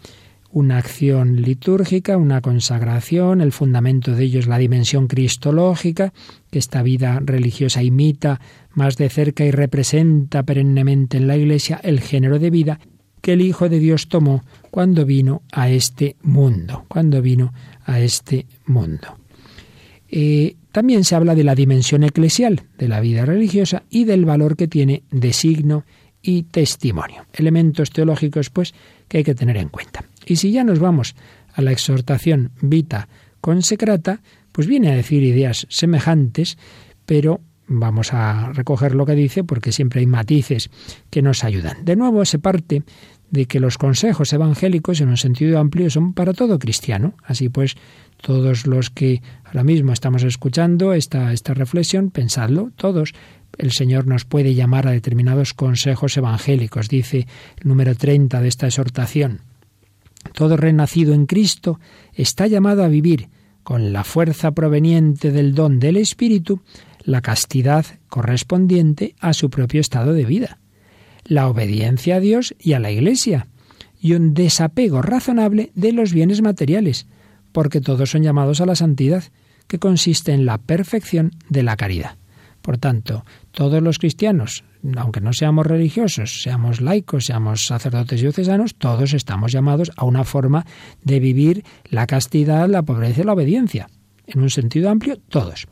[0.52, 6.12] Una acción litúrgica, una consagración, el fundamento de ello es la dimensión cristológica,
[6.50, 8.42] que esta vida religiosa imita
[8.74, 12.80] más de cerca y representa perennemente en la Iglesia el género de vida
[13.22, 17.54] que el Hijo de Dios tomó cuando vino a este mundo, cuando vino
[17.86, 19.18] a este mundo.
[20.08, 24.56] Eh, también se habla de la dimensión eclesial de la vida religiosa y del valor
[24.56, 25.86] que tiene de signo
[26.22, 27.26] y testimonio.
[27.34, 28.74] Elementos teológicos, pues,
[29.08, 30.04] que hay que tener en cuenta.
[30.26, 31.16] Y si ya nos vamos
[31.54, 33.08] a la exhortación Vita
[33.42, 36.58] Consecrata, pues viene a decir ideas semejantes,
[37.06, 40.70] pero vamos a recoger lo que dice porque siempre hay matices
[41.10, 41.86] que nos ayudan.
[41.86, 42.84] De nuevo se parte
[43.32, 47.14] de que los consejos evangélicos en un sentido amplio son para todo cristiano.
[47.24, 47.76] Así pues,
[48.22, 53.14] todos los que ahora mismo estamos escuchando esta, esta reflexión, pensadlo, todos.
[53.58, 57.28] El Señor nos puede llamar a determinados consejos evangélicos, dice
[57.62, 59.42] el número 30 de esta exhortación.
[60.34, 61.80] Todo renacido en Cristo
[62.14, 63.30] está llamado a vivir
[63.64, 66.62] con la fuerza proveniente del don del Espíritu
[67.10, 70.60] la castidad correspondiente a su propio estado de vida
[71.30, 73.48] la obediencia a Dios y a la Iglesia,
[74.02, 77.08] y un desapego razonable de los bienes materiales,
[77.52, 79.24] porque todos son llamados a la santidad,
[79.68, 82.18] que consiste en la perfección de la caridad.
[82.62, 84.64] Por tanto, todos los cristianos,
[84.98, 90.66] aunque no seamos religiosos, seamos laicos, seamos sacerdotes diocesanos, todos estamos llamados a una forma
[91.04, 93.90] de vivir la castidad, la pobreza y la obediencia.
[94.26, 95.68] En un sentido amplio, todos.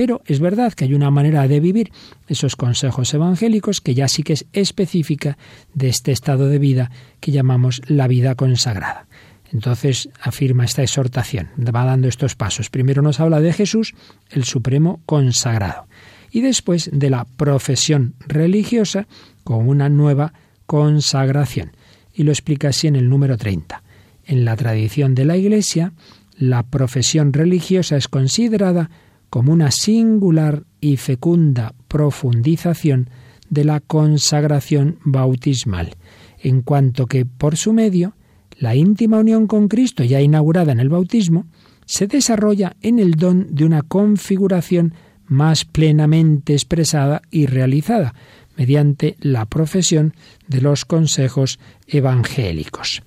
[0.00, 1.92] Pero es verdad que hay una manera de vivir
[2.26, 5.36] esos consejos evangélicos que ya sí que es específica
[5.74, 9.06] de este estado de vida que llamamos la vida consagrada.
[9.52, 12.70] Entonces afirma esta exhortación, va dando estos pasos.
[12.70, 13.92] Primero nos habla de Jesús,
[14.30, 15.86] el Supremo consagrado,
[16.30, 19.06] y después de la profesión religiosa
[19.44, 20.32] con una nueva
[20.64, 21.72] consagración.
[22.14, 23.82] Y lo explica así en el número 30.
[24.24, 25.92] En la tradición de la Iglesia,
[26.38, 28.88] la profesión religiosa es considerada
[29.30, 33.08] como una singular y fecunda profundización
[33.48, 35.96] de la consagración bautismal,
[36.38, 38.14] en cuanto que por su medio
[38.58, 41.46] la íntima unión con Cristo ya inaugurada en el bautismo
[41.86, 44.94] se desarrolla en el don de una configuración
[45.26, 48.14] más plenamente expresada y realizada
[48.56, 50.14] mediante la profesión
[50.46, 53.02] de los consejos evangélicos.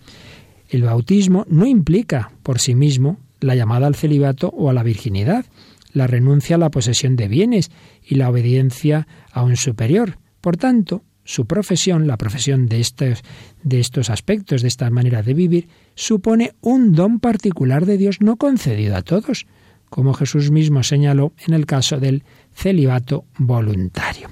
[0.70, 5.46] El bautismo no implica por sí mismo la llamada al celibato o a la virginidad,
[5.94, 7.72] la renuncia a la posesión de bienes
[8.04, 10.18] y la obediencia a un superior.
[10.42, 13.24] Por tanto, su profesión, la profesión de estos,
[13.64, 18.36] de estos aspectos, de esta manera de vivir, supone un don particular de Dios no
[18.36, 19.46] concedido a todos,
[19.90, 24.30] como Jesús mismo señaló en el caso del celibato voluntario.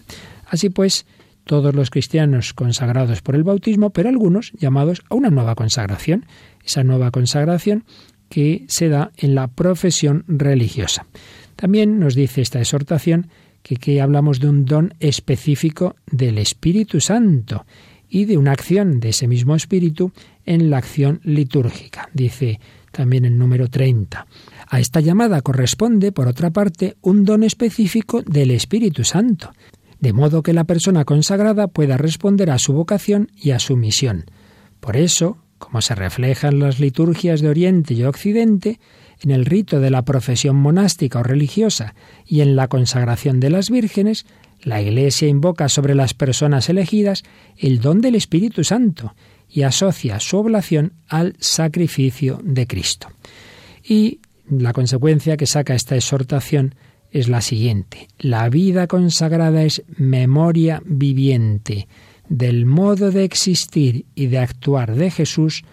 [0.48, 1.06] Así pues,
[1.46, 6.26] todos los cristianos consagrados por el bautismo, pero algunos llamados a una nueva consagración,
[6.66, 7.86] esa nueva consagración
[8.30, 11.06] que se da en la profesión religiosa.
[11.62, 13.28] También nos dice esta exhortación
[13.62, 17.68] que, hablamos de un don específico del Espíritu Santo
[18.10, 20.12] y de una acción de ese mismo Espíritu
[20.44, 22.10] en la acción litúrgica.
[22.16, 22.60] Dice
[22.92, 24.26] también el número 30.
[24.70, 29.52] A esta llamada corresponde, por otra parte, un don específico del Espíritu Santo,
[30.00, 34.26] de modo que la persona consagrada pueda responder a su vocación y a su misión.
[34.80, 38.80] Por eso, como se refleja en las liturgias de Oriente y Occidente,
[39.24, 43.70] en el rito de la profesión monástica o religiosa y en la consagración de las
[43.70, 44.26] vírgenes,
[44.64, 47.24] la Iglesia invoca sobre las personas elegidas
[47.58, 49.16] el don del Espíritu Santo
[49.50, 53.08] y asocia su oblación al sacrificio de Cristo.
[53.84, 56.76] Y la consecuencia que saca esta exhortación
[57.12, 58.08] es la siguiente.
[58.20, 61.88] La vida consagrada es memoria viviente
[62.30, 65.64] del modo de existir y de actuar de Jesús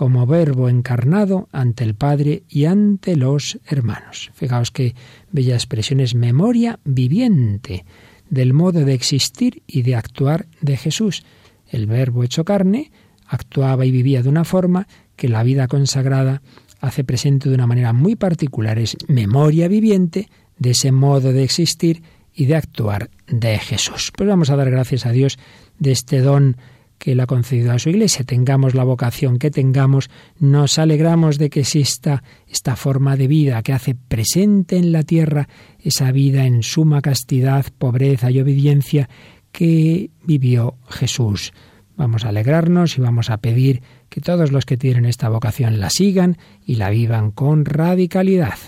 [0.00, 4.30] como verbo encarnado ante el Padre y ante los hermanos.
[4.32, 4.94] Fijaos qué
[5.30, 7.84] bella expresión es memoria viviente
[8.30, 11.22] del modo de existir y de actuar de Jesús.
[11.68, 12.90] El verbo hecho carne
[13.26, 16.40] actuaba y vivía de una forma que la vida consagrada
[16.80, 18.78] hace presente de una manera muy particular.
[18.78, 24.12] Es memoria viviente de ese modo de existir y de actuar de Jesús.
[24.16, 25.38] Pues vamos a dar gracias a Dios
[25.78, 26.56] de este don
[27.00, 31.48] que Él ha concedido a su Iglesia, tengamos la vocación que tengamos, nos alegramos de
[31.48, 35.48] que exista esta forma de vida que hace presente en la tierra
[35.80, 39.08] esa vida en suma castidad, pobreza y obediencia
[39.50, 41.52] que vivió Jesús.
[41.96, 45.88] Vamos a alegrarnos y vamos a pedir que todos los que tienen esta vocación la
[45.88, 48.58] sigan y la vivan con radicalidad.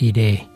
[0.00, 0.48] Iré.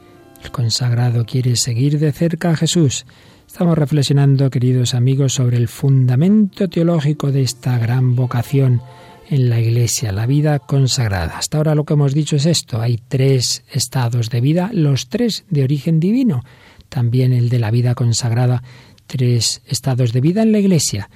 [0.42, 3.06] El consagrado quiere seguir de cerca a Jesús.
[3.46, 8.82] Estamos reflexionando, queridos amigos, sobre el fundamento teológico de esta gran vocación
[9.30, 11.38] en la Iglesia, la vida consagrada.
[11.38, 15.44] Hasta ahora lo que hemos dicho es esto, hay tres estados de vida, los tres
[15.48, 16.42] de origen divino,
[16.88, 18.62] también el de la vida consagrada,
[19.06, 21.08] tres estados de vida en la Iglesia,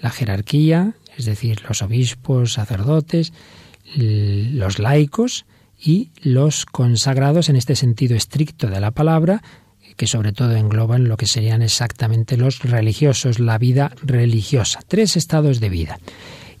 [0.00, 3.32] la jerarquía, es decir, los obispos, sacerdotes,
[3.96, 5.46] los laicos
[5.86, 9.42] y los consagrados en este sentido estricto de la palabra,
[9.96, 14.80] que sobre todo engloban lo que serían exactamente los religiosos, la vida religiosa.
[14.86, 15.98] Tres estados de vida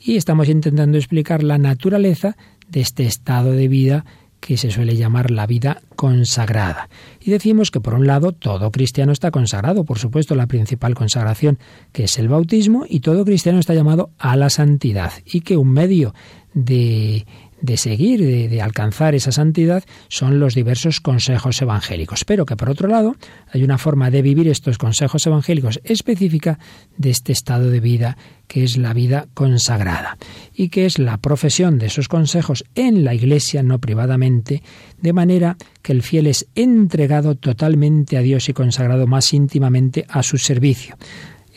[0.00, 2.36] y estamos intentando explicar la naturaleza
[2.68, 4.04] de este estado de vida
[4.38, 6.88] que se suele llamar la vida consagrada.
[7.20, 11.58] Y decimos que por un lado todo cristiano está consagrado, por supuesto la principal consagración
[11.90, 15.72] que es el bautismo, y todo cristiano está llamado a la santidad, y que un
[15.72, 16.14] medio
[16.54, 17.26] de
[17.60, 22.24] de seguir, de, alcanzar esa santidad, son los diversos consejos evangélicos.
[22.24, 23.16] Pero que por otro lado
[23.52, 26.58] hay una forma de vivir estos consejos evangélicos específica
[26.96, 30.18] de este estado de vida que es la vida consagrada
[30.54, 34.62] y que es la profesión de esos consejos en la Iglesia, no privadamente,
[35.00, 40.22] de manera que el fiel es entregado totalmente a Dios y consagrado más íntimamente a
[40.22, 40.96] su servicio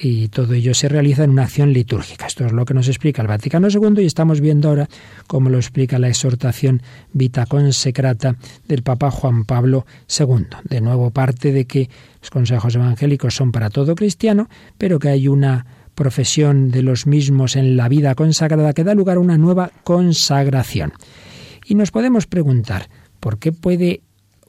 [0.02, 2.28] y todo ello se realiza en una acción litúrgica.
[2.28, 4.88] Esto es lo que nos explica el Vaticano II y estamos viendo ahora
[5.28, 6.82] cómo lo explica la exhortación
[7.12, 8.36] Vita Consecrata
[8.68, 10.47] del Papa Juan Pablo II.
[10.64, 11.89] De nuevo parte de que
[12.22, 14.47] los consejos evangélicos son para todo cristiano,
[14.78, 19.18] pero que hay una profesión de los mismos en la vida consagrada que da lugar
[19.18, 20.93] a una nueva consagración.
[21.66, 22.89] Y nos podemos preguntar,
[23.20, 24.02] ¿por qué puede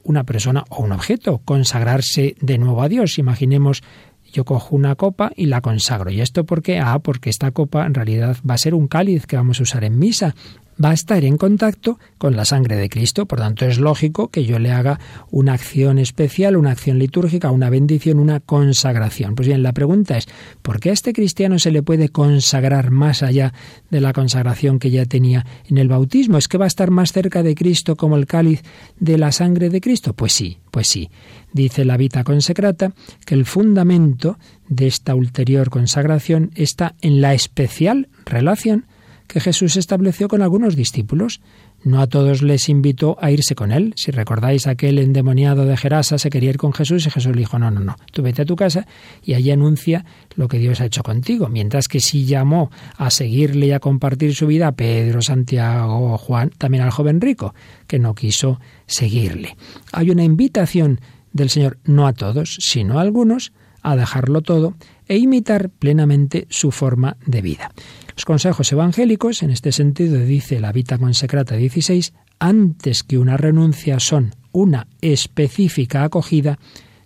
[0.03, 3.17] una persona o un objeto consagrarse de nuevo a Dios?
[3.17, 3.83] Imaginemos
[4.31, 6.09] yo cojo una copa y la consagro.
[6.11, 6.79] ¿Y esto por qué?
[6.79, 9.83] Ah, porque esta copa en realidad va a ser un cáliz que vamos a usar
[9.83, 10.35] en misa.
[10.83, 13.25] Va a estar en contacto con la sangre de Cristo.
[13.25, 17.69] Por tanto, es lógico que yo le haga una acción especial, una acción litúrgica, una
[17.69, 19.35] bendición, una consagración.
[19.35, 20.27] Pues bien, la pregunta es,
[20.61, 23.53] ¿por qué a este cristiano se le puede consagrar más allá
[23.91, 26.37] de la consagración que ya tenía en el bautismo?
[26.37, 28.63] ¿Es que va a estar más cerca de Cristo como el cáliz
[28.99, 30.13] de la sangre de Cristo?
[30.13, 31.11] Pues sí, pues sí.
[31.53, 32.93] Dice la Vita Consecrata
[33.25, 38.85] que el fundamento de esta ulterior consagración está en la especial relación
[39.31, 41.41] que Jesús estableció con algunos discípulos.
[41.83, 43.93] No a todos les invitó a irse con él.
[43.95, 47.57] Si recordáis, aquel endemoniado de Gerasa se quería ir con Jesús y Jesús le dijo,
[47.57, 48.85] no, no, no, tú vete a tu casa
[49.23, 50.05] y allí anuncia
[50.35, 51.47] lo que Dios ha hecho contigo.
[51.47, 56.51] Mientras que si llamó a seguirle y a compartir su vida a Pedro, Santiago, Juan,
[56.57, 57.55] también al joven rico,
[57.87, 59.55] que no quiso seguirle.
[59.93, 60.99] Hay una invitación
[61.33, 64.75] del Señor, no a todos, sino a algunos, a dejarlo todo
[65.07, 67.71] e imitar plenamente su forma de vida.
[68.15, 73.99] Los consejos evangélicos, en este sentido, dice la Vita Consecrata 16, antes que una renuncia
[73.99, 76.59] son una específica acogida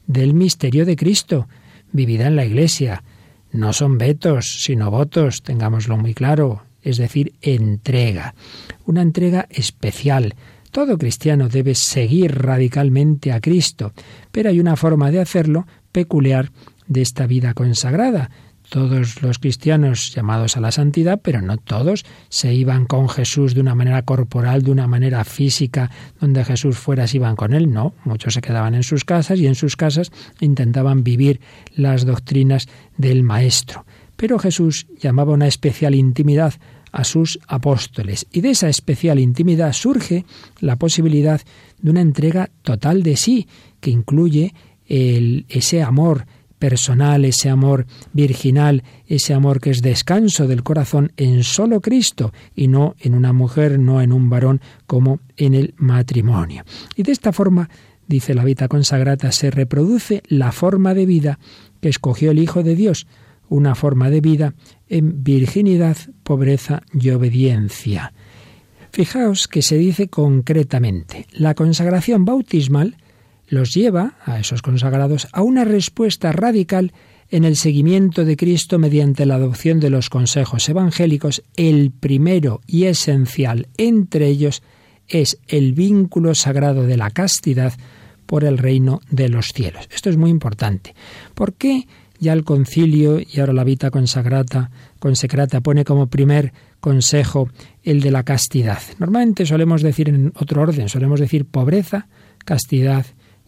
[0.07, 1.47] del misterio de Cristo,
[1.91, 3.03] vivida en la Iglesia.
[3.51, 8.35] No son vetos, sino votos, tengámoslo muy claro, es decir, entrega.
[8.85, 10.35] Una entrega especial,
[10.71, 13.93] todo cristiano debe seguir radicalmente a Cristo,
[14.31, 16.51] pero hay una forma de hacerlo peculiar
[16.87, 18.29] de esta vida consagrada.
[18.69, 23.61] Todos los cristianos llamados a la santidad, pero no todos, se iban con Jesús de
[23.61, 27.71] una manera corporal, de una manera física, donde Jesús fuera, se iban con él.
[27.71, 31.39] No, muchos se quedaban en sus casas y en sus casas intentaban vivir
[31.75, 33.85] las doctrinas del Maestro.
[34.15, 36.53] Pero Jesús llamaba una especial intimidad
[36.91, 38.25] a sus apóstoles.
[38.31, 40.25] Y de esa especial intimidad surge
[40.61, 41.41] la posibilidad
[41.81, 43.47] de una entrega total de sí,
[43.81, 44.53] que incluye
[44.87, 46.25] el, ese amor
[46.65, 52.69] personal, ese amor virginal, ese amor que es descanso del corazón en solo Cristo y
[52.69, 56.63] no en una mujer, no en un varón como en el matrimonio.
[56.95, 57.69] Y de esta forma,
[58.07, 61.37] dice la Vita Consagrata, se reproduce la forma de vida
[61.81, 63.05] que escogió el Hijo de Dios,
[63.47, 64.55] una forma de vida
[64.89, 68.11] en virginidad, pobreza y obediencia.
[68.89, 72.97] Fijaos que se dice concretamente, la consagración bautismal
[73.47, 76.93] los lleva a esos consagrados a una respuesta radical
[77.29, 82.85] en el seguimiento de Cristo mediante la adopción de los consejos evangélicos, el primero y
[82.85, 84.61] esencial entre ellos
[85.07, 87.73] es el vínculo sagrado de la castidad
[88.25, 89.87] por el reino de los cielos.
[89.93, 90.95] Esto es muy importante.
[91.33, 91.87] ¿Por qué
[92.19, 97.49] ya el concilio y ahora la vita consagrata, consecrata pone como primer consejo
[97.83, 98.79] el de la castidad.
[98.99, 102.07] Normalmente solemos decir en otro orden, solemos decir pobreza,
[102.39, 103.05] castidad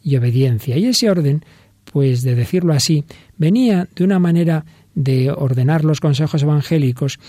[0.07, 0.77] y obediencia.
[0.77, 1.43] Y ese orden,
[1.91, 3.03] pues de decirlo así,
[3.35, 4.63] venía de una manera
[4.95, 7.19] de ordenar los consejos evangélicos,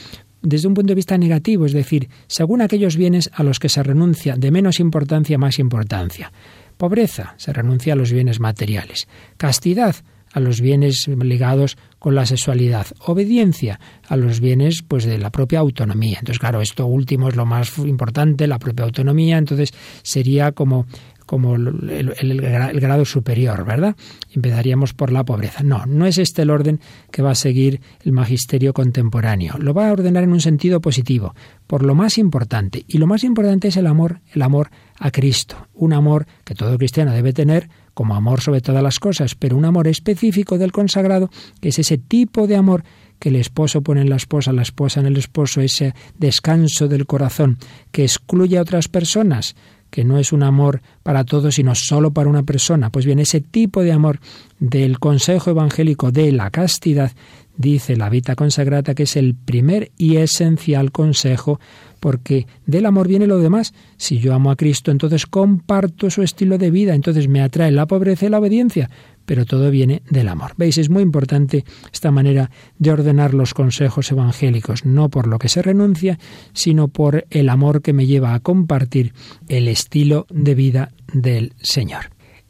[0.41, 3.83] desde un punto de vista negativo, es decir, según aquellos bienes a los que se
[3.83, 6.31] renuncia de menos importancia a más importancia.
[6.76, 9.09] Pobreza, se renuncia a los bienes materiales.
[9.37, 9.97] Castidad,
[10.33, 15.59] a los bienes ligados con la sexualidad, obediencia a los bienes pues de la propia
[15.59, 16.18] autonomía.
[16.20, 19.72] Entonces, claro, esto último es lo más importante, la propia autonomía, entonces
[20.03, 20.87] sería como
[21.29, 22.41] como el,
[22.81, 23.95] grado superior, ¿verdad?
[24.35, 25.62] Empezaríamos por la pobreza.
[25.62, 29.59] No, no es este el orden que va a seguir el magisterio contemporáneo.
[29.59, 31.35] Lo va a ordenar en un sentido positivo,
[31.66, 32.87] por lo más importante.
[32.89, 35.68] Y lo más importante es el amor, el amor a Cristo.
[35.74, 39.66] Un amor que todo cristiano debe tener como amor sobre todas las cosas, pero un
[39.66, 41.29] amor específico del consagrado,
[41.61, 42.85] que es ese tipo de amor
[43.18, 47.05] que el esposo pone en la esposa, la esposa en el esposo, ese descanso del
[47.05, 47.59] corazón,
[47.93, 49.57] que excluye a otras personas,
[49.91, 52.91] que no es un amor para todos, sino solo para una persona.
[52.91, 54.20] Pues bien, ese tipo de amor
[54.59, 57.12] del consejo evangélico de la castidad,
[57.57, 61.61] dice la Vita Consagrata, que es el primer y esencial consejo,
[62.01, 63.74] porque del amor viene lo demás.
[63.97, 67.86] Si yo amo a Cristo, entonces comparto su estilo de vida, entonces me atrae la
[67.86, 68.91] pobreza y la obediencia,
[69.29, 70.55] pero todo viene del amor.
[70.57, 70.79] ¿Veis?
[70.79, 75.61] Es muy importante esta manera de ordenar los consejos evangélicos, no por lo que se
[75.61, 76.18] renuncia,
[76.55, 79.12] sino por el amor que me lleva a compartir
[79.49, 82.07] el estilo de vida del Señor.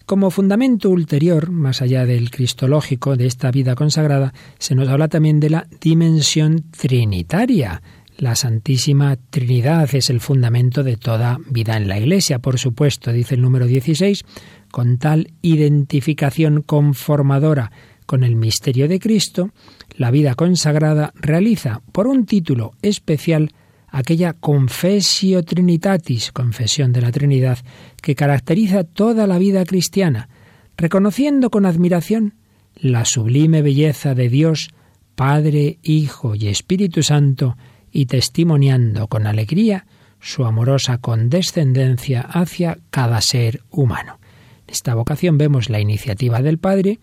[0.07, 5.41] Como fundamento ulterior, más allá del cristológico de esta vida consagrada, se nos habla también
[5.41, 7.83] de la dimensión trinitaria.
[8.18, 13.35] La Santísima Trinidad es el fundamento de toda vida en la Iglesia, por supuesto, dice
[13.35, 14.24] el número 16,
[14.71, 17.71] con tal identificación conformadora
[18.09, 19.51] con el misterio de Cristo,
[19.95, 23.53] la vida consagrada realiza por un título especial
[23.89, 27.59] aquella confesio trinitatis, confesión de la Trinidad,
[28.01, 30.31] que caracteriza toda la vida cristiana,
[30.77, 32.35] reconociendo con admiración
[32.77, 34.71] la sublime belleza de Dios,
[35.14, 37.59] Padre, Hijo y Espíritu Santo,
[37.91, 39.87] y testimoniando con alegría
[40.19, 44.19] su amorosa condescendencia hacia cada ser humano
[44.69, 47.01] esta vocación vemos la iniciativa del Padre,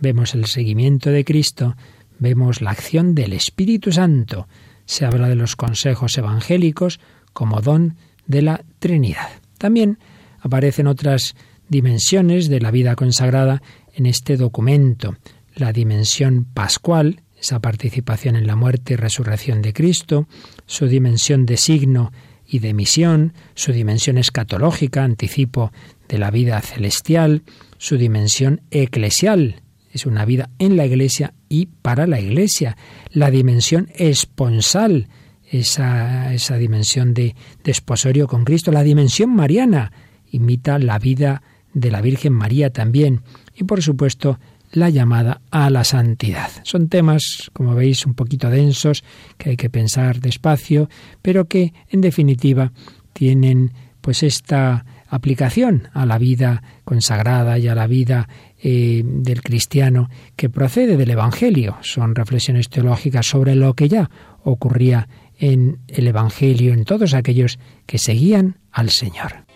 [0.00, 1.76] vemos el seguimiento de Cristo,
[2.18, 4.48] vemos la acción del Espíritu Santo.
[4.86, 7.00] Se habla de los consejos evangélicos
[7.32, 7.96] como don
[8.26, 9.28] de la Trinidad.
[9.58, 9.98] También
[10.40, 11.34] aparecen otras
[11.68, 13.62] dimensiones de la vida consagrada
[13.94, 15.16] en este documento.
[15.54, 20.28] La dimensión pascual, esa participación en la muerte y resurrección de Cristo,
[20.66, 22.12] su dimensión de signo
[22.48, 25.70] y de misión, su dimensión escatológica, anticipo
[26.08, 27.42] de la vida celestial,
[27.76, 32.76] su dimensión eclesial, es una vida en la iglesia y para la iglesia,
[33.10, 35.08] la dimensión esponsal,
[35.50, 37.34] esa, esa dimensión de
[37.64, 39.92] desposorio con Cristo, la dimensión mariana,
[40.30, 41.42] imita la vida
[41.72, 43.22] de la Virgen María también,
[43.54, 44.38] y por supuesto
[44.72, 46.50] la llamada a la santidad.
[46.62, 49.04] Son temas, como veis, un poquito densos,
[49.36, 50.88] que hay que pensar despacio,
[51.22, 52.72] pero que, en definitiva,
[53.12, 58.28] tienen pues esta aplicación a la vida consagrada y a la vida
[58.62, 61.78] eh, del cristiano que procede del Evangelio.
[61.80, 64.10] Son reflexiones teológicas sobre lo que ya
[64.42, 65.08] ocurría
[65.38, 69.47] en el Evangelio, en todos aquellos que seguían al Señor.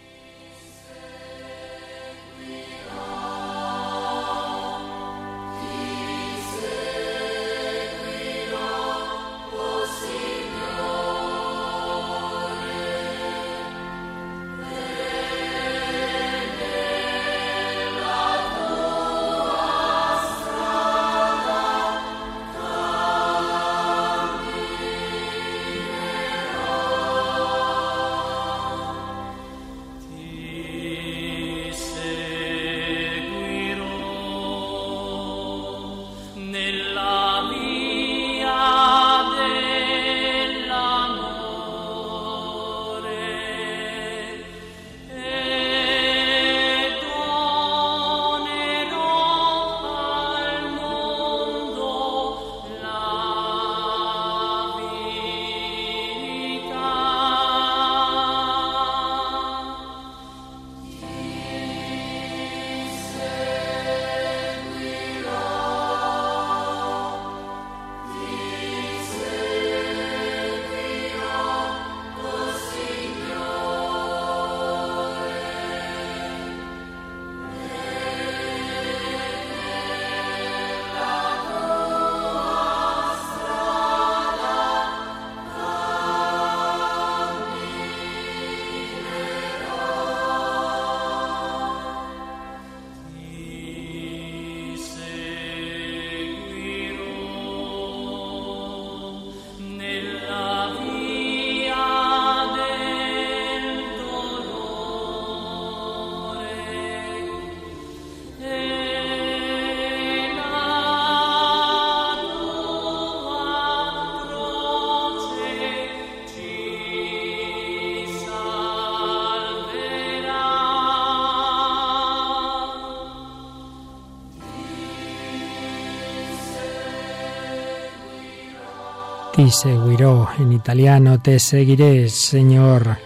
[129.35, 132.99] Ti seguirò, en italiano, te seguiré, Señor.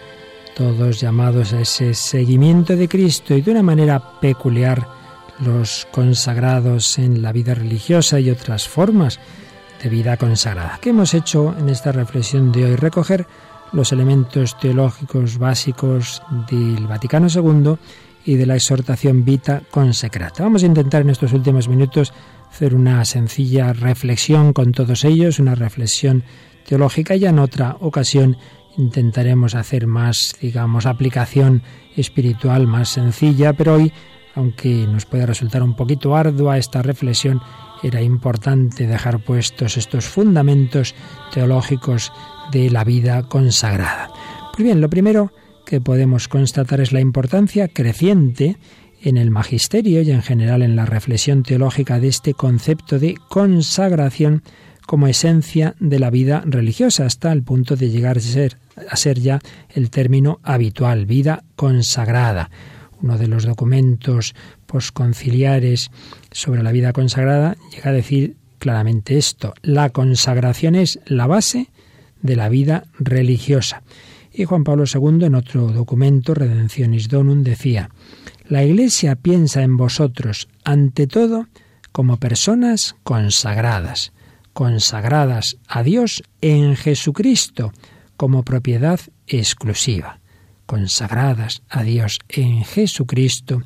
[0.57, 4.89] Todos llamados a ese seguimiento de Cristo y de una manera peculiar
[5.39, 9.21] los consagrados en la vida religiosa y otras formas
[9.81, 10.81] de vida consagrada.
[10.83, 12.75] ¿Qué hemos hecho en esta reflexión de hoy?
[12.75, 13.25] Recoger
[13.71, 17.77] los elementos teológicos básicos del Vaticano II
[18.25, 20.43] y de la exhortación Vita Consecrata.
[20.43, 22.13] Vamos a intentar en estos últimos minutos
[22.57, 26.25] hacer una sencilla reflexión con todos ellos, una reflexión
[26.67, 28.39] teológica y en otra ocasión
[28.79, 31.63] intentaremos hacer más, digamos, aplicación
[31.97, 33.93] espiritual más sencilla, pero hoy,
[34.35, 37.43] aunque nos puede resultar un poquito ardua esta reflexión,
[37.83, 40.95] era importante dejar puestos estos fundamentos
[41.35, 42.11] teológicos
[42.53, 44.09] de la vida consagrada.
[44.55, 45.31] Pues bien, lo primero
[45.67, 48.57] que podemos constatar es la importancia creciente
[49.07, 54.43] en el magisterio y en general en la reflexión teológica de este concepto de consagración
[54.85, 59.21] como esencia de la vida religiosa, hasta el punto de llegar a ser, a ser
[59.21, 59.39] ya
[59.71, 62.51] el término habitual, vida consagrada.
[63.01, 64.35] Uno de los documentos
[64.67, 65.93] posconciliares
[66.33, 71.69] sobre la vida consagrada llega a decir claramente esto, la consagración es la base
[72.23, 73.85] de la vida religiosa.
[74.33, 77.91] Y Juan Pablo II en otro documento, Redencionis Donum, decía,
[78.49, 81.49] la Iglesia piensa en vosotros, ante todo,
[81.93, 84.13] como personas consagradas,
[84.53, 87.73] consagradas a Dios en Jesucristo
[88.17, 90.21] como propiedad exclusiva,
[90.67, 93.63] consagradas a Dios en Jesucristo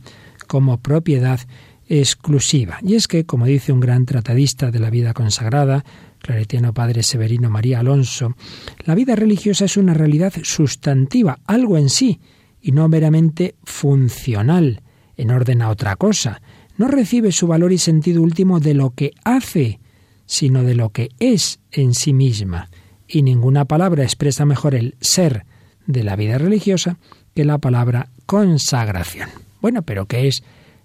[0.47, 1.41] como propiedad
[1.89, 2.79] exclusiva.
[2.83, 5.85] Y es que, como dice un gran tratadista de la vida consagrada,
[6.21, 8.37] claretiano padre Severino María Alonso,
[8.85, 12.21] la vida religiosa es una realidad sustantiva, algo en sí,
[12.61, 14.83] y no meramente funcional,
[15.17, 16.41] en orden a otra cosa.
[16.77, 19.81] No recibe su valor y sentido último de lo que hace,
[20.27, 22.71] sino de lo que es en sí misma.
[23.07, 25.45] Y ninguna palabra expresa mejor el ser
[25.87, 26.99] de la vida religiosa
[27.35, 29.29] que la palabra consagración.
[29.61, 30.43] Bueno, pero ¿qué es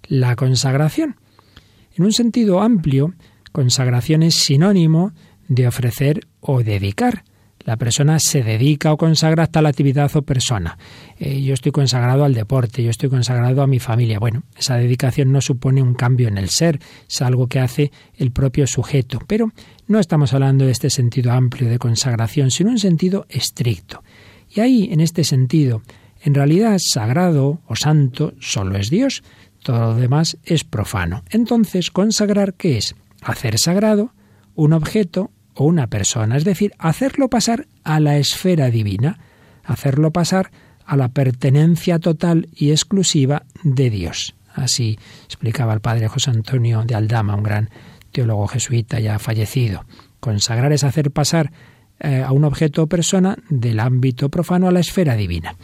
[0.08, 1.16] la consagración?
[1.96, 3.14] En un sentido amplio,
[3.52, 5.12] consagración es sinónimo
[5.48, 7.24] de ofrecer o dedicar.
[7.66, 10.78] La persona se dedica o consagra hasta la actividad o persona.
[11.18, 14.20] Eh, yo estoy consagrado al deporte, yo estoy consagrado a mi familia.
[14.20, 16.78] Bueno, esa dedicación no supone un cambio en el ser,
[17.10, 19.18] es algo que hace el propio sujeto.
[19.26, 19.50] Pero
[19.88, 24.04] no estamos hablando de este sentido amplio de consagración, sino un sentido estricto.
[24.48, 25.82] Y ahí, en este sentido,
[26.22, 29.24] en realidad sagrado o santo solo es Dios,
[29.64, 31.24] todo lo demás es profano.
[31.30, 32.94] Entonces, consagrar, ¿qué es?
[33.22, 34.12] Hacer sagrado
[34.54, 39.18] un objeto o una persona, es decir, hacerlo pasar a la esfera divina,
[39.64, 40.50] hacerlo pasar
[40.84, 44.34] a la pertenencia total y exclusiva de Dios.
[44.54, 47.70] Así explicaba el padre José Antonio de Aldama, un gran
[48.12, 49.84] teólogo jesuita ya fallecido.
[50.20, 51.52] Consagrar es hacer pasar
[52.00, 55.56] eh, a un objeto o persona del ámbito profano a la esfera divina.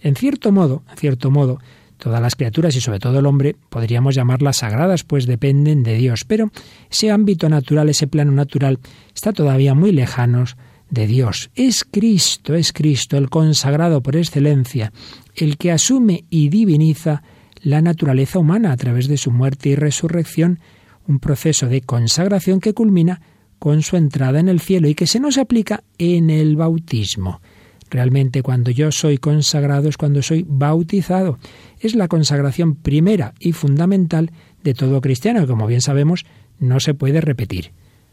[0.00, 1.60] En cierto modo, en cierto modo,
[2.00, 6.24] Todas las criaturas y sobre todo el hombre podríamos llamarlas sagradas, pues dependen de Dios,
[6.24, 6.50] pero
[6.90, 8.78] ese ámbito natural, ese plano natural,
[9.14, 10.56] está todavía muy lejanos
[10.88, 11.50] de Dios.
[11.54, 14.92] Es Cristo, es Cristo, el consagrado por excelencia,
[15.36, 17.22] el que asume y diviniza
[17.62, 20.58] la naturaleza humana a través de su muerte y resurrección,
[21.06, 23.20] un proceso de consagración que culmina
[23.58, 27.42] con su entrada en el cielo y que se nos aplica en el bautismo.
[27.90, 31.38] Realmente cuando yo soy consagrado es cuando soy bautizado.
[31.80, 34.30] Es la consagración primera y fundamental
[34.62, 36.24] de todo cristiano, que como bien sabemos
[36.58, 37.72] no se puede repetir.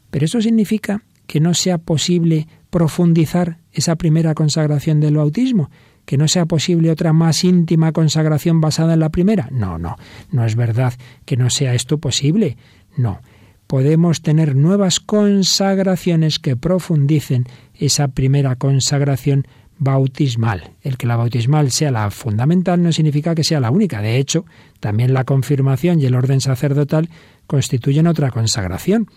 [0.10, 5.70] Pero eso significa que no sea posible profundizar esa primera consagración del bautismo,
[6.06, 9.50] que no sea posible otra más íntima consagración basada en la primera.
[9.52, 9.98] No, no,
[10.32, 10.94] no es verdad
[11.26, 12.58] que no sea esto posible.
[12.96, 13.20] No,
[13.68, 19.46] podemos tener nuevas consagraciones que profundicen esa primera consagración
[19.80, 20.72] bautismal.
[20.82, 24.02] El que la bautismal sea la fundamental no significa que sea la única.
[24.02, 24.46] De hecho,
[24.80, 27.10] también la confirmación y el orden sacerdotal
[27.46, 29.08] constituyen otra consagración.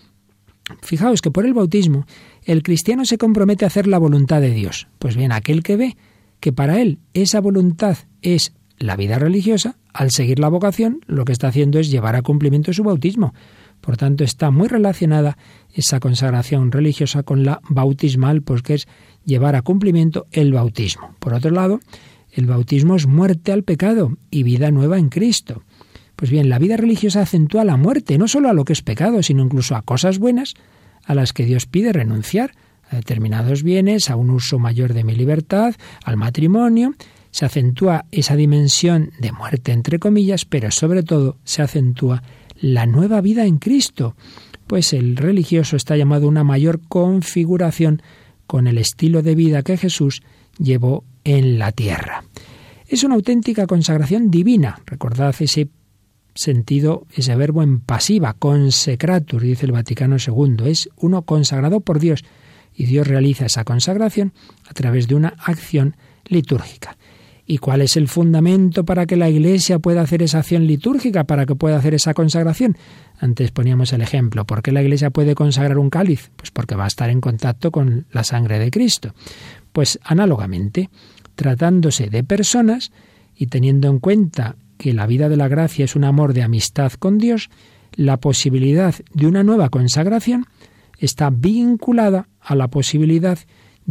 [0.81, 2.05] Fijaos que por el bautismo
[2.45, 4.87] el cristiano se compromete a hacer la voluntad de Dios.
[4.99, 5.97] Pues bien, aquel que ve
[6.39, 11.33] que para él esa voluntad es la vida religiosa, al seguir la vocación, lo que
[11.33, 13.33] está haciendo es llevar a cumplimiento su bautismo.
[13.79, 15.37] Por tanto, está muy relacionada
[15.73, 18.87] esa consagración religiosa con la bautismal, porque es
[19.25, 21.15] llevar a cumplimiento el bautismo.
[21.19, 21.79] Por otro lado,
[22.31, 25.63] el bautismo es muerte al pecado y vida nueva en Cristo.
[26.15, 29.23] Pues bien, la vida religiosa acentúa la muerte, no solo a lo que es pecado,
[29.23, 30.53] sino incluso a cosas buenas
[31.05, 32.51] a las que Dios pide renunciar,
[32.89, 36.93] a determinados bienes, a un uso mayor de mi libertad, al matrimonio.
[37.31, 42.21] Se acentúa esa dimensión de muerte, entre comillas, pero sobre todo se acentúa
[42.59, 44.15] la nueva vida en Cristo,
[44.67, 48.01] pues el religioso está llamado a una mayor configuración
[48.51, 50.23] con el estilo de vida que Jesús
[50.59, 52.25] llevó en la tierra.
[52.85, 54.81] Es una auténtica consagración divina.
[54.85, 55.69] Recordad ese
[56.35, 60.69] sentido, ese verbo en pasiva, consecratur, dice el Vaticano II.
[60.69, 62.25] Es uno consagrado por Dios
[62.75, 64.33] y Dios realiza esa consagración
[64.67, 65.95] a través de una acción
[66.25, 66.97] litúrgica.
[67.51, 71.45] ¿Y cuál es el fundamento para que la Iglesia pueda hacer esa acción litúrgica, para
[71.45, 72.77] que pueda hacer esa consagración?
[73.19, 74.45] Antes poníamos el ejemplo.
[74.45, 76.31] ¿Por qué la Iglesia puede consagrar un cáliz?
[76.37, 79.13] Pues porque va a estar en contacto con la sangre de Cristo.
[79.73, 80.89] Pues análogamente,
[81.35, 82.93] tratándose de personas
[83.35, 86.93] y teniendo en cuenta que la vida de la gracia es un amor de amistad
[86.93, 87.49] con Dios,
[87.97, 90.45] la posibilidad de una nueva consagración
[90.99, 93.45] está vinculada a la posibilidad de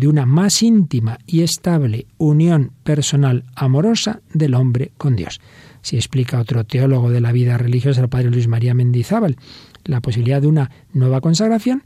[0.08, 5.40] una más íntima y estable unión personal amorosa del hombre con Dios.
[5.82, 9.36] Si explica otro teólogo de la vida religiosa, el padre Luis María Mendizábal,
[9.84, 11.82] la posibilidad de una nueva consagración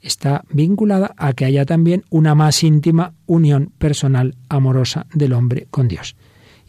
[0.00, 5.88] está vinculada a que haya también una más íntima unión personal amorosa del hombre con
[5.88, 6.16] Dios.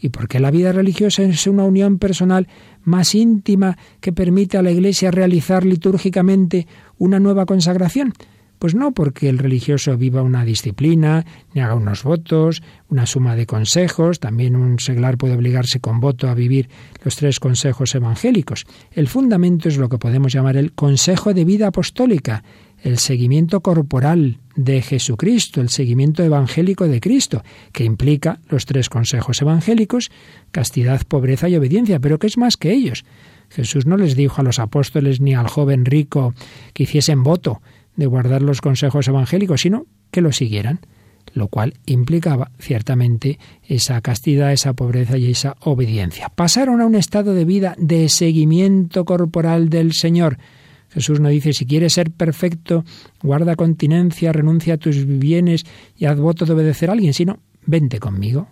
[0.00, 2.46] ¿Y por qué la vida religiosa es una unión personal
[2.82, 6.66] más íntima que permite a la Iglesia realizar litúrgicamente
[6.98, 8.12] una nueva consagración?
[8.58, 13.46] Pues no porque el religioso viva una disciplina, ni haga unos votos, una suma de
[13.46, 16.68] consejos, también un seglar puede obligarse con voto a vivir
[17.04, 18.66] los tres consejos evangélicos.
[18.92, 22.42] El fundamento es lo que podemos llamar el consejo de vida apostólica,
[22.82, 27.42] el seguimiento corporal de Jesucristo, el seguimiento evangélico de Cristo,
[27.72, 30.10] que implica los tres consejos evangélicos,
[30.50, 33.04] castidad, pobreza y obediencia, pero que es más que ellos.
[33.50, 36.34] Jesús no les dijo a los apóstoles ni al joven rico
[36.74, 37.62] que hiciesen voto,
[37.98, 40.78] de guardar los consejos evangélicos, sino que lo siguieran,
[41.34, 46.28] lo cual implicaba ciertamente esa castidad, esa pobreza y esa obediencia.
[46.28, 50.38] Pasaron a un estado de vida de seguimiento corporal del Señor.
[50.90, 52.84] Jesús no dice, si quieres ser perfecto,
[53.20, 57.98] guarda continencia, renuncia a tus bienes y haz voto de obedecer a alguien, sino vente
[57.98, 58.48] conmigo,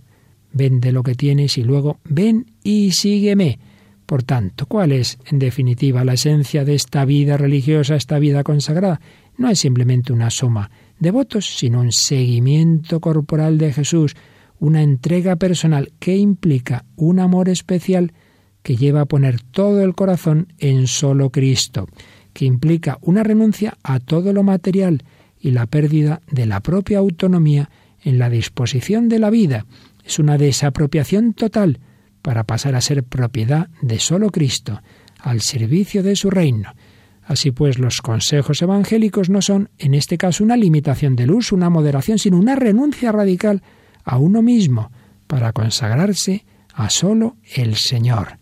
[0.52, 3.60] vende lo que tienes y luego ven y sígueme.
[4.06, 9.00] Por tanto, ¿cuál es, en definitiva, la esencia de esta vida religiosa, esta vida consagrada?
[9.38, 14.14] No es simplemente una suma de votos, sino un seguimiento corporal de Jesús,
[14.58, 18.12] una entrega personal que implica un amor especial
[18.62, 21.86] que lleva a poner todo el corazón en solo Cristo,
[22.32, 25.04] que implica una renuncia a todo lo material
[25.38, 27.70] y la pérdida de la propia autonomía
[28.02, 29.66] en la disposición de la vida.
[30.04, 31.80] Es una desapropiación total
[32.22, 34.80] para pasar a ser propiedad de solo Cristo,
[35.20, 36.72] al servicio de su reino.
[37.26, 41.70] Así pues, los consejos evangélicos no son, en este caso, una limitación del uso, una
[41.70, 43.62] moderación, sino una renuncia radical
[44.04, 44.92] a uno mismo
[45.26, 48.38] para consagrarse a solo el Señor.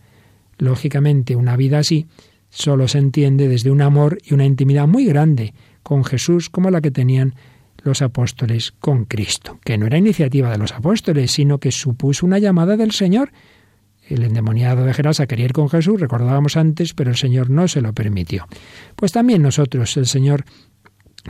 [0.58, 2.06] Lógicamente, una vida así
[2.50, 6.82] solo se entiende desde un amor y una intimidad muy grande con Jesús como la
[6.82, 7.34] que tenían
[7.82, 12.38] los apóstoles con Cristo, que no era iniciativa de los apóstoles, sino que supuso una
[12.38, 13.32] llamada del Señor
[14.08, 17.80] el endemoniado de Gerasa quería ir con Jesús, recordábamos antes, pero el Señor no se
[17.80, 18.46] lo permitió.
[18.96, 20.44] Pues también nosotros, el Señor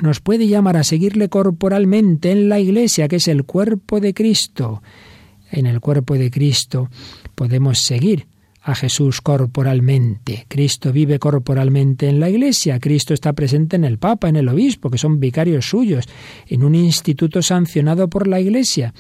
[0.00, 4.82] nos puede llamar a seguirle corporalmente en la iglesia, que es el cuerpo de Cristo.
[5.50, 6.88] En el cuerpo de Cristo
[7.34, 8.26] podemos seguir
[8.64, 10.46] a Jesús corporalmente.
[10.48, 14.90] Cristo vive corporalmente en la Iglesia, Cristo está presente en el Papa, en el Obispo,
[14.90, 16.06] que son vicarios suyos,
[16.46, 18.94] en un instituto sancionado por la Iglesia.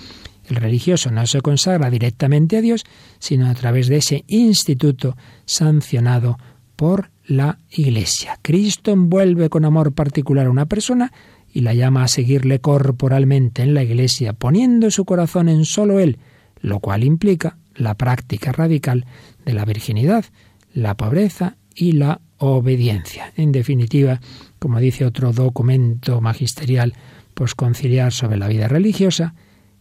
[0.48, 2.84] El religioso no se consagra directamente a Dios,
[3.18, 5.16] sino a través de ese instituto
[5.46, 6.38] sancionado
[6.76, 8.38] por la Iglesia.
[8.42, 11.12] Cristo envuelve con amor particular a una persona
[11.52, 16.18] y la llama a seguirle corporalmente en la Iglesia, poniendo su corazón en solo Él,
[16.60, 19.06] lo cual implica la práctica radical
[19.44, 20.24] de la virginidad,
[20.72, 23.32] la pobreza y la obediencia.
[23.36, 24.20] En definitiva,
[24.58, 26.94] como dice otro documento magisterial
[27.34, 29.34] posconciliar sobre la vida religiosa,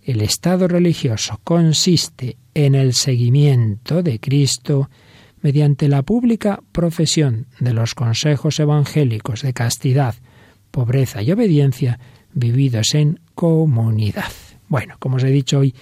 [0.05, 4.89] el estado religioso consiste en el seguimiento de Cristo
[5.41, 10.15] mediante la pública profesión de los consejos evangélicos de castidad,
[10.71, 11.99] pobreza y obediencia
[12.33, 14.31] vividos en comunidad.
[14.67, 15.75] Bueno, como os he dicho hoy,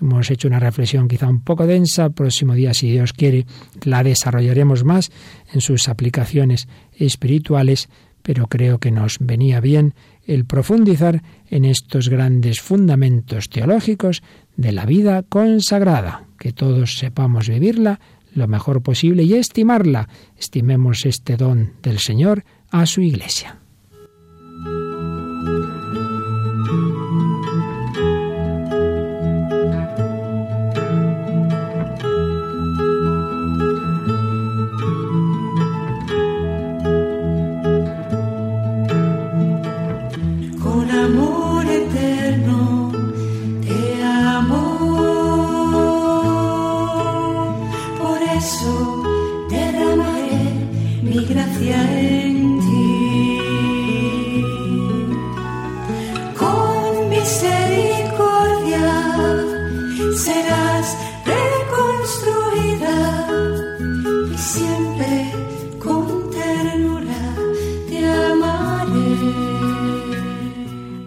[0.00, 2.10] hemos hecho una reflexión quizá un poco densa.
[2.10, 3.46] próximo día, si Dios quiere,
[3.82, 5.10] la desarrollaremos más
[5.52, 7.88] en sus aplicaciones espirituales,
[8.22, 9.94] pero creo que nos venía bien
[10.26, 14.22] el profundizar en estos grandes fundamentos teológicos
[14.56, 18.00] de la vida consagrada, que todos sepamos vivirla
[18.34, 20.08] lo mejor posible y estimarla.
[20.36, 23.60] Estimemos este don del Señor a su Iglesia.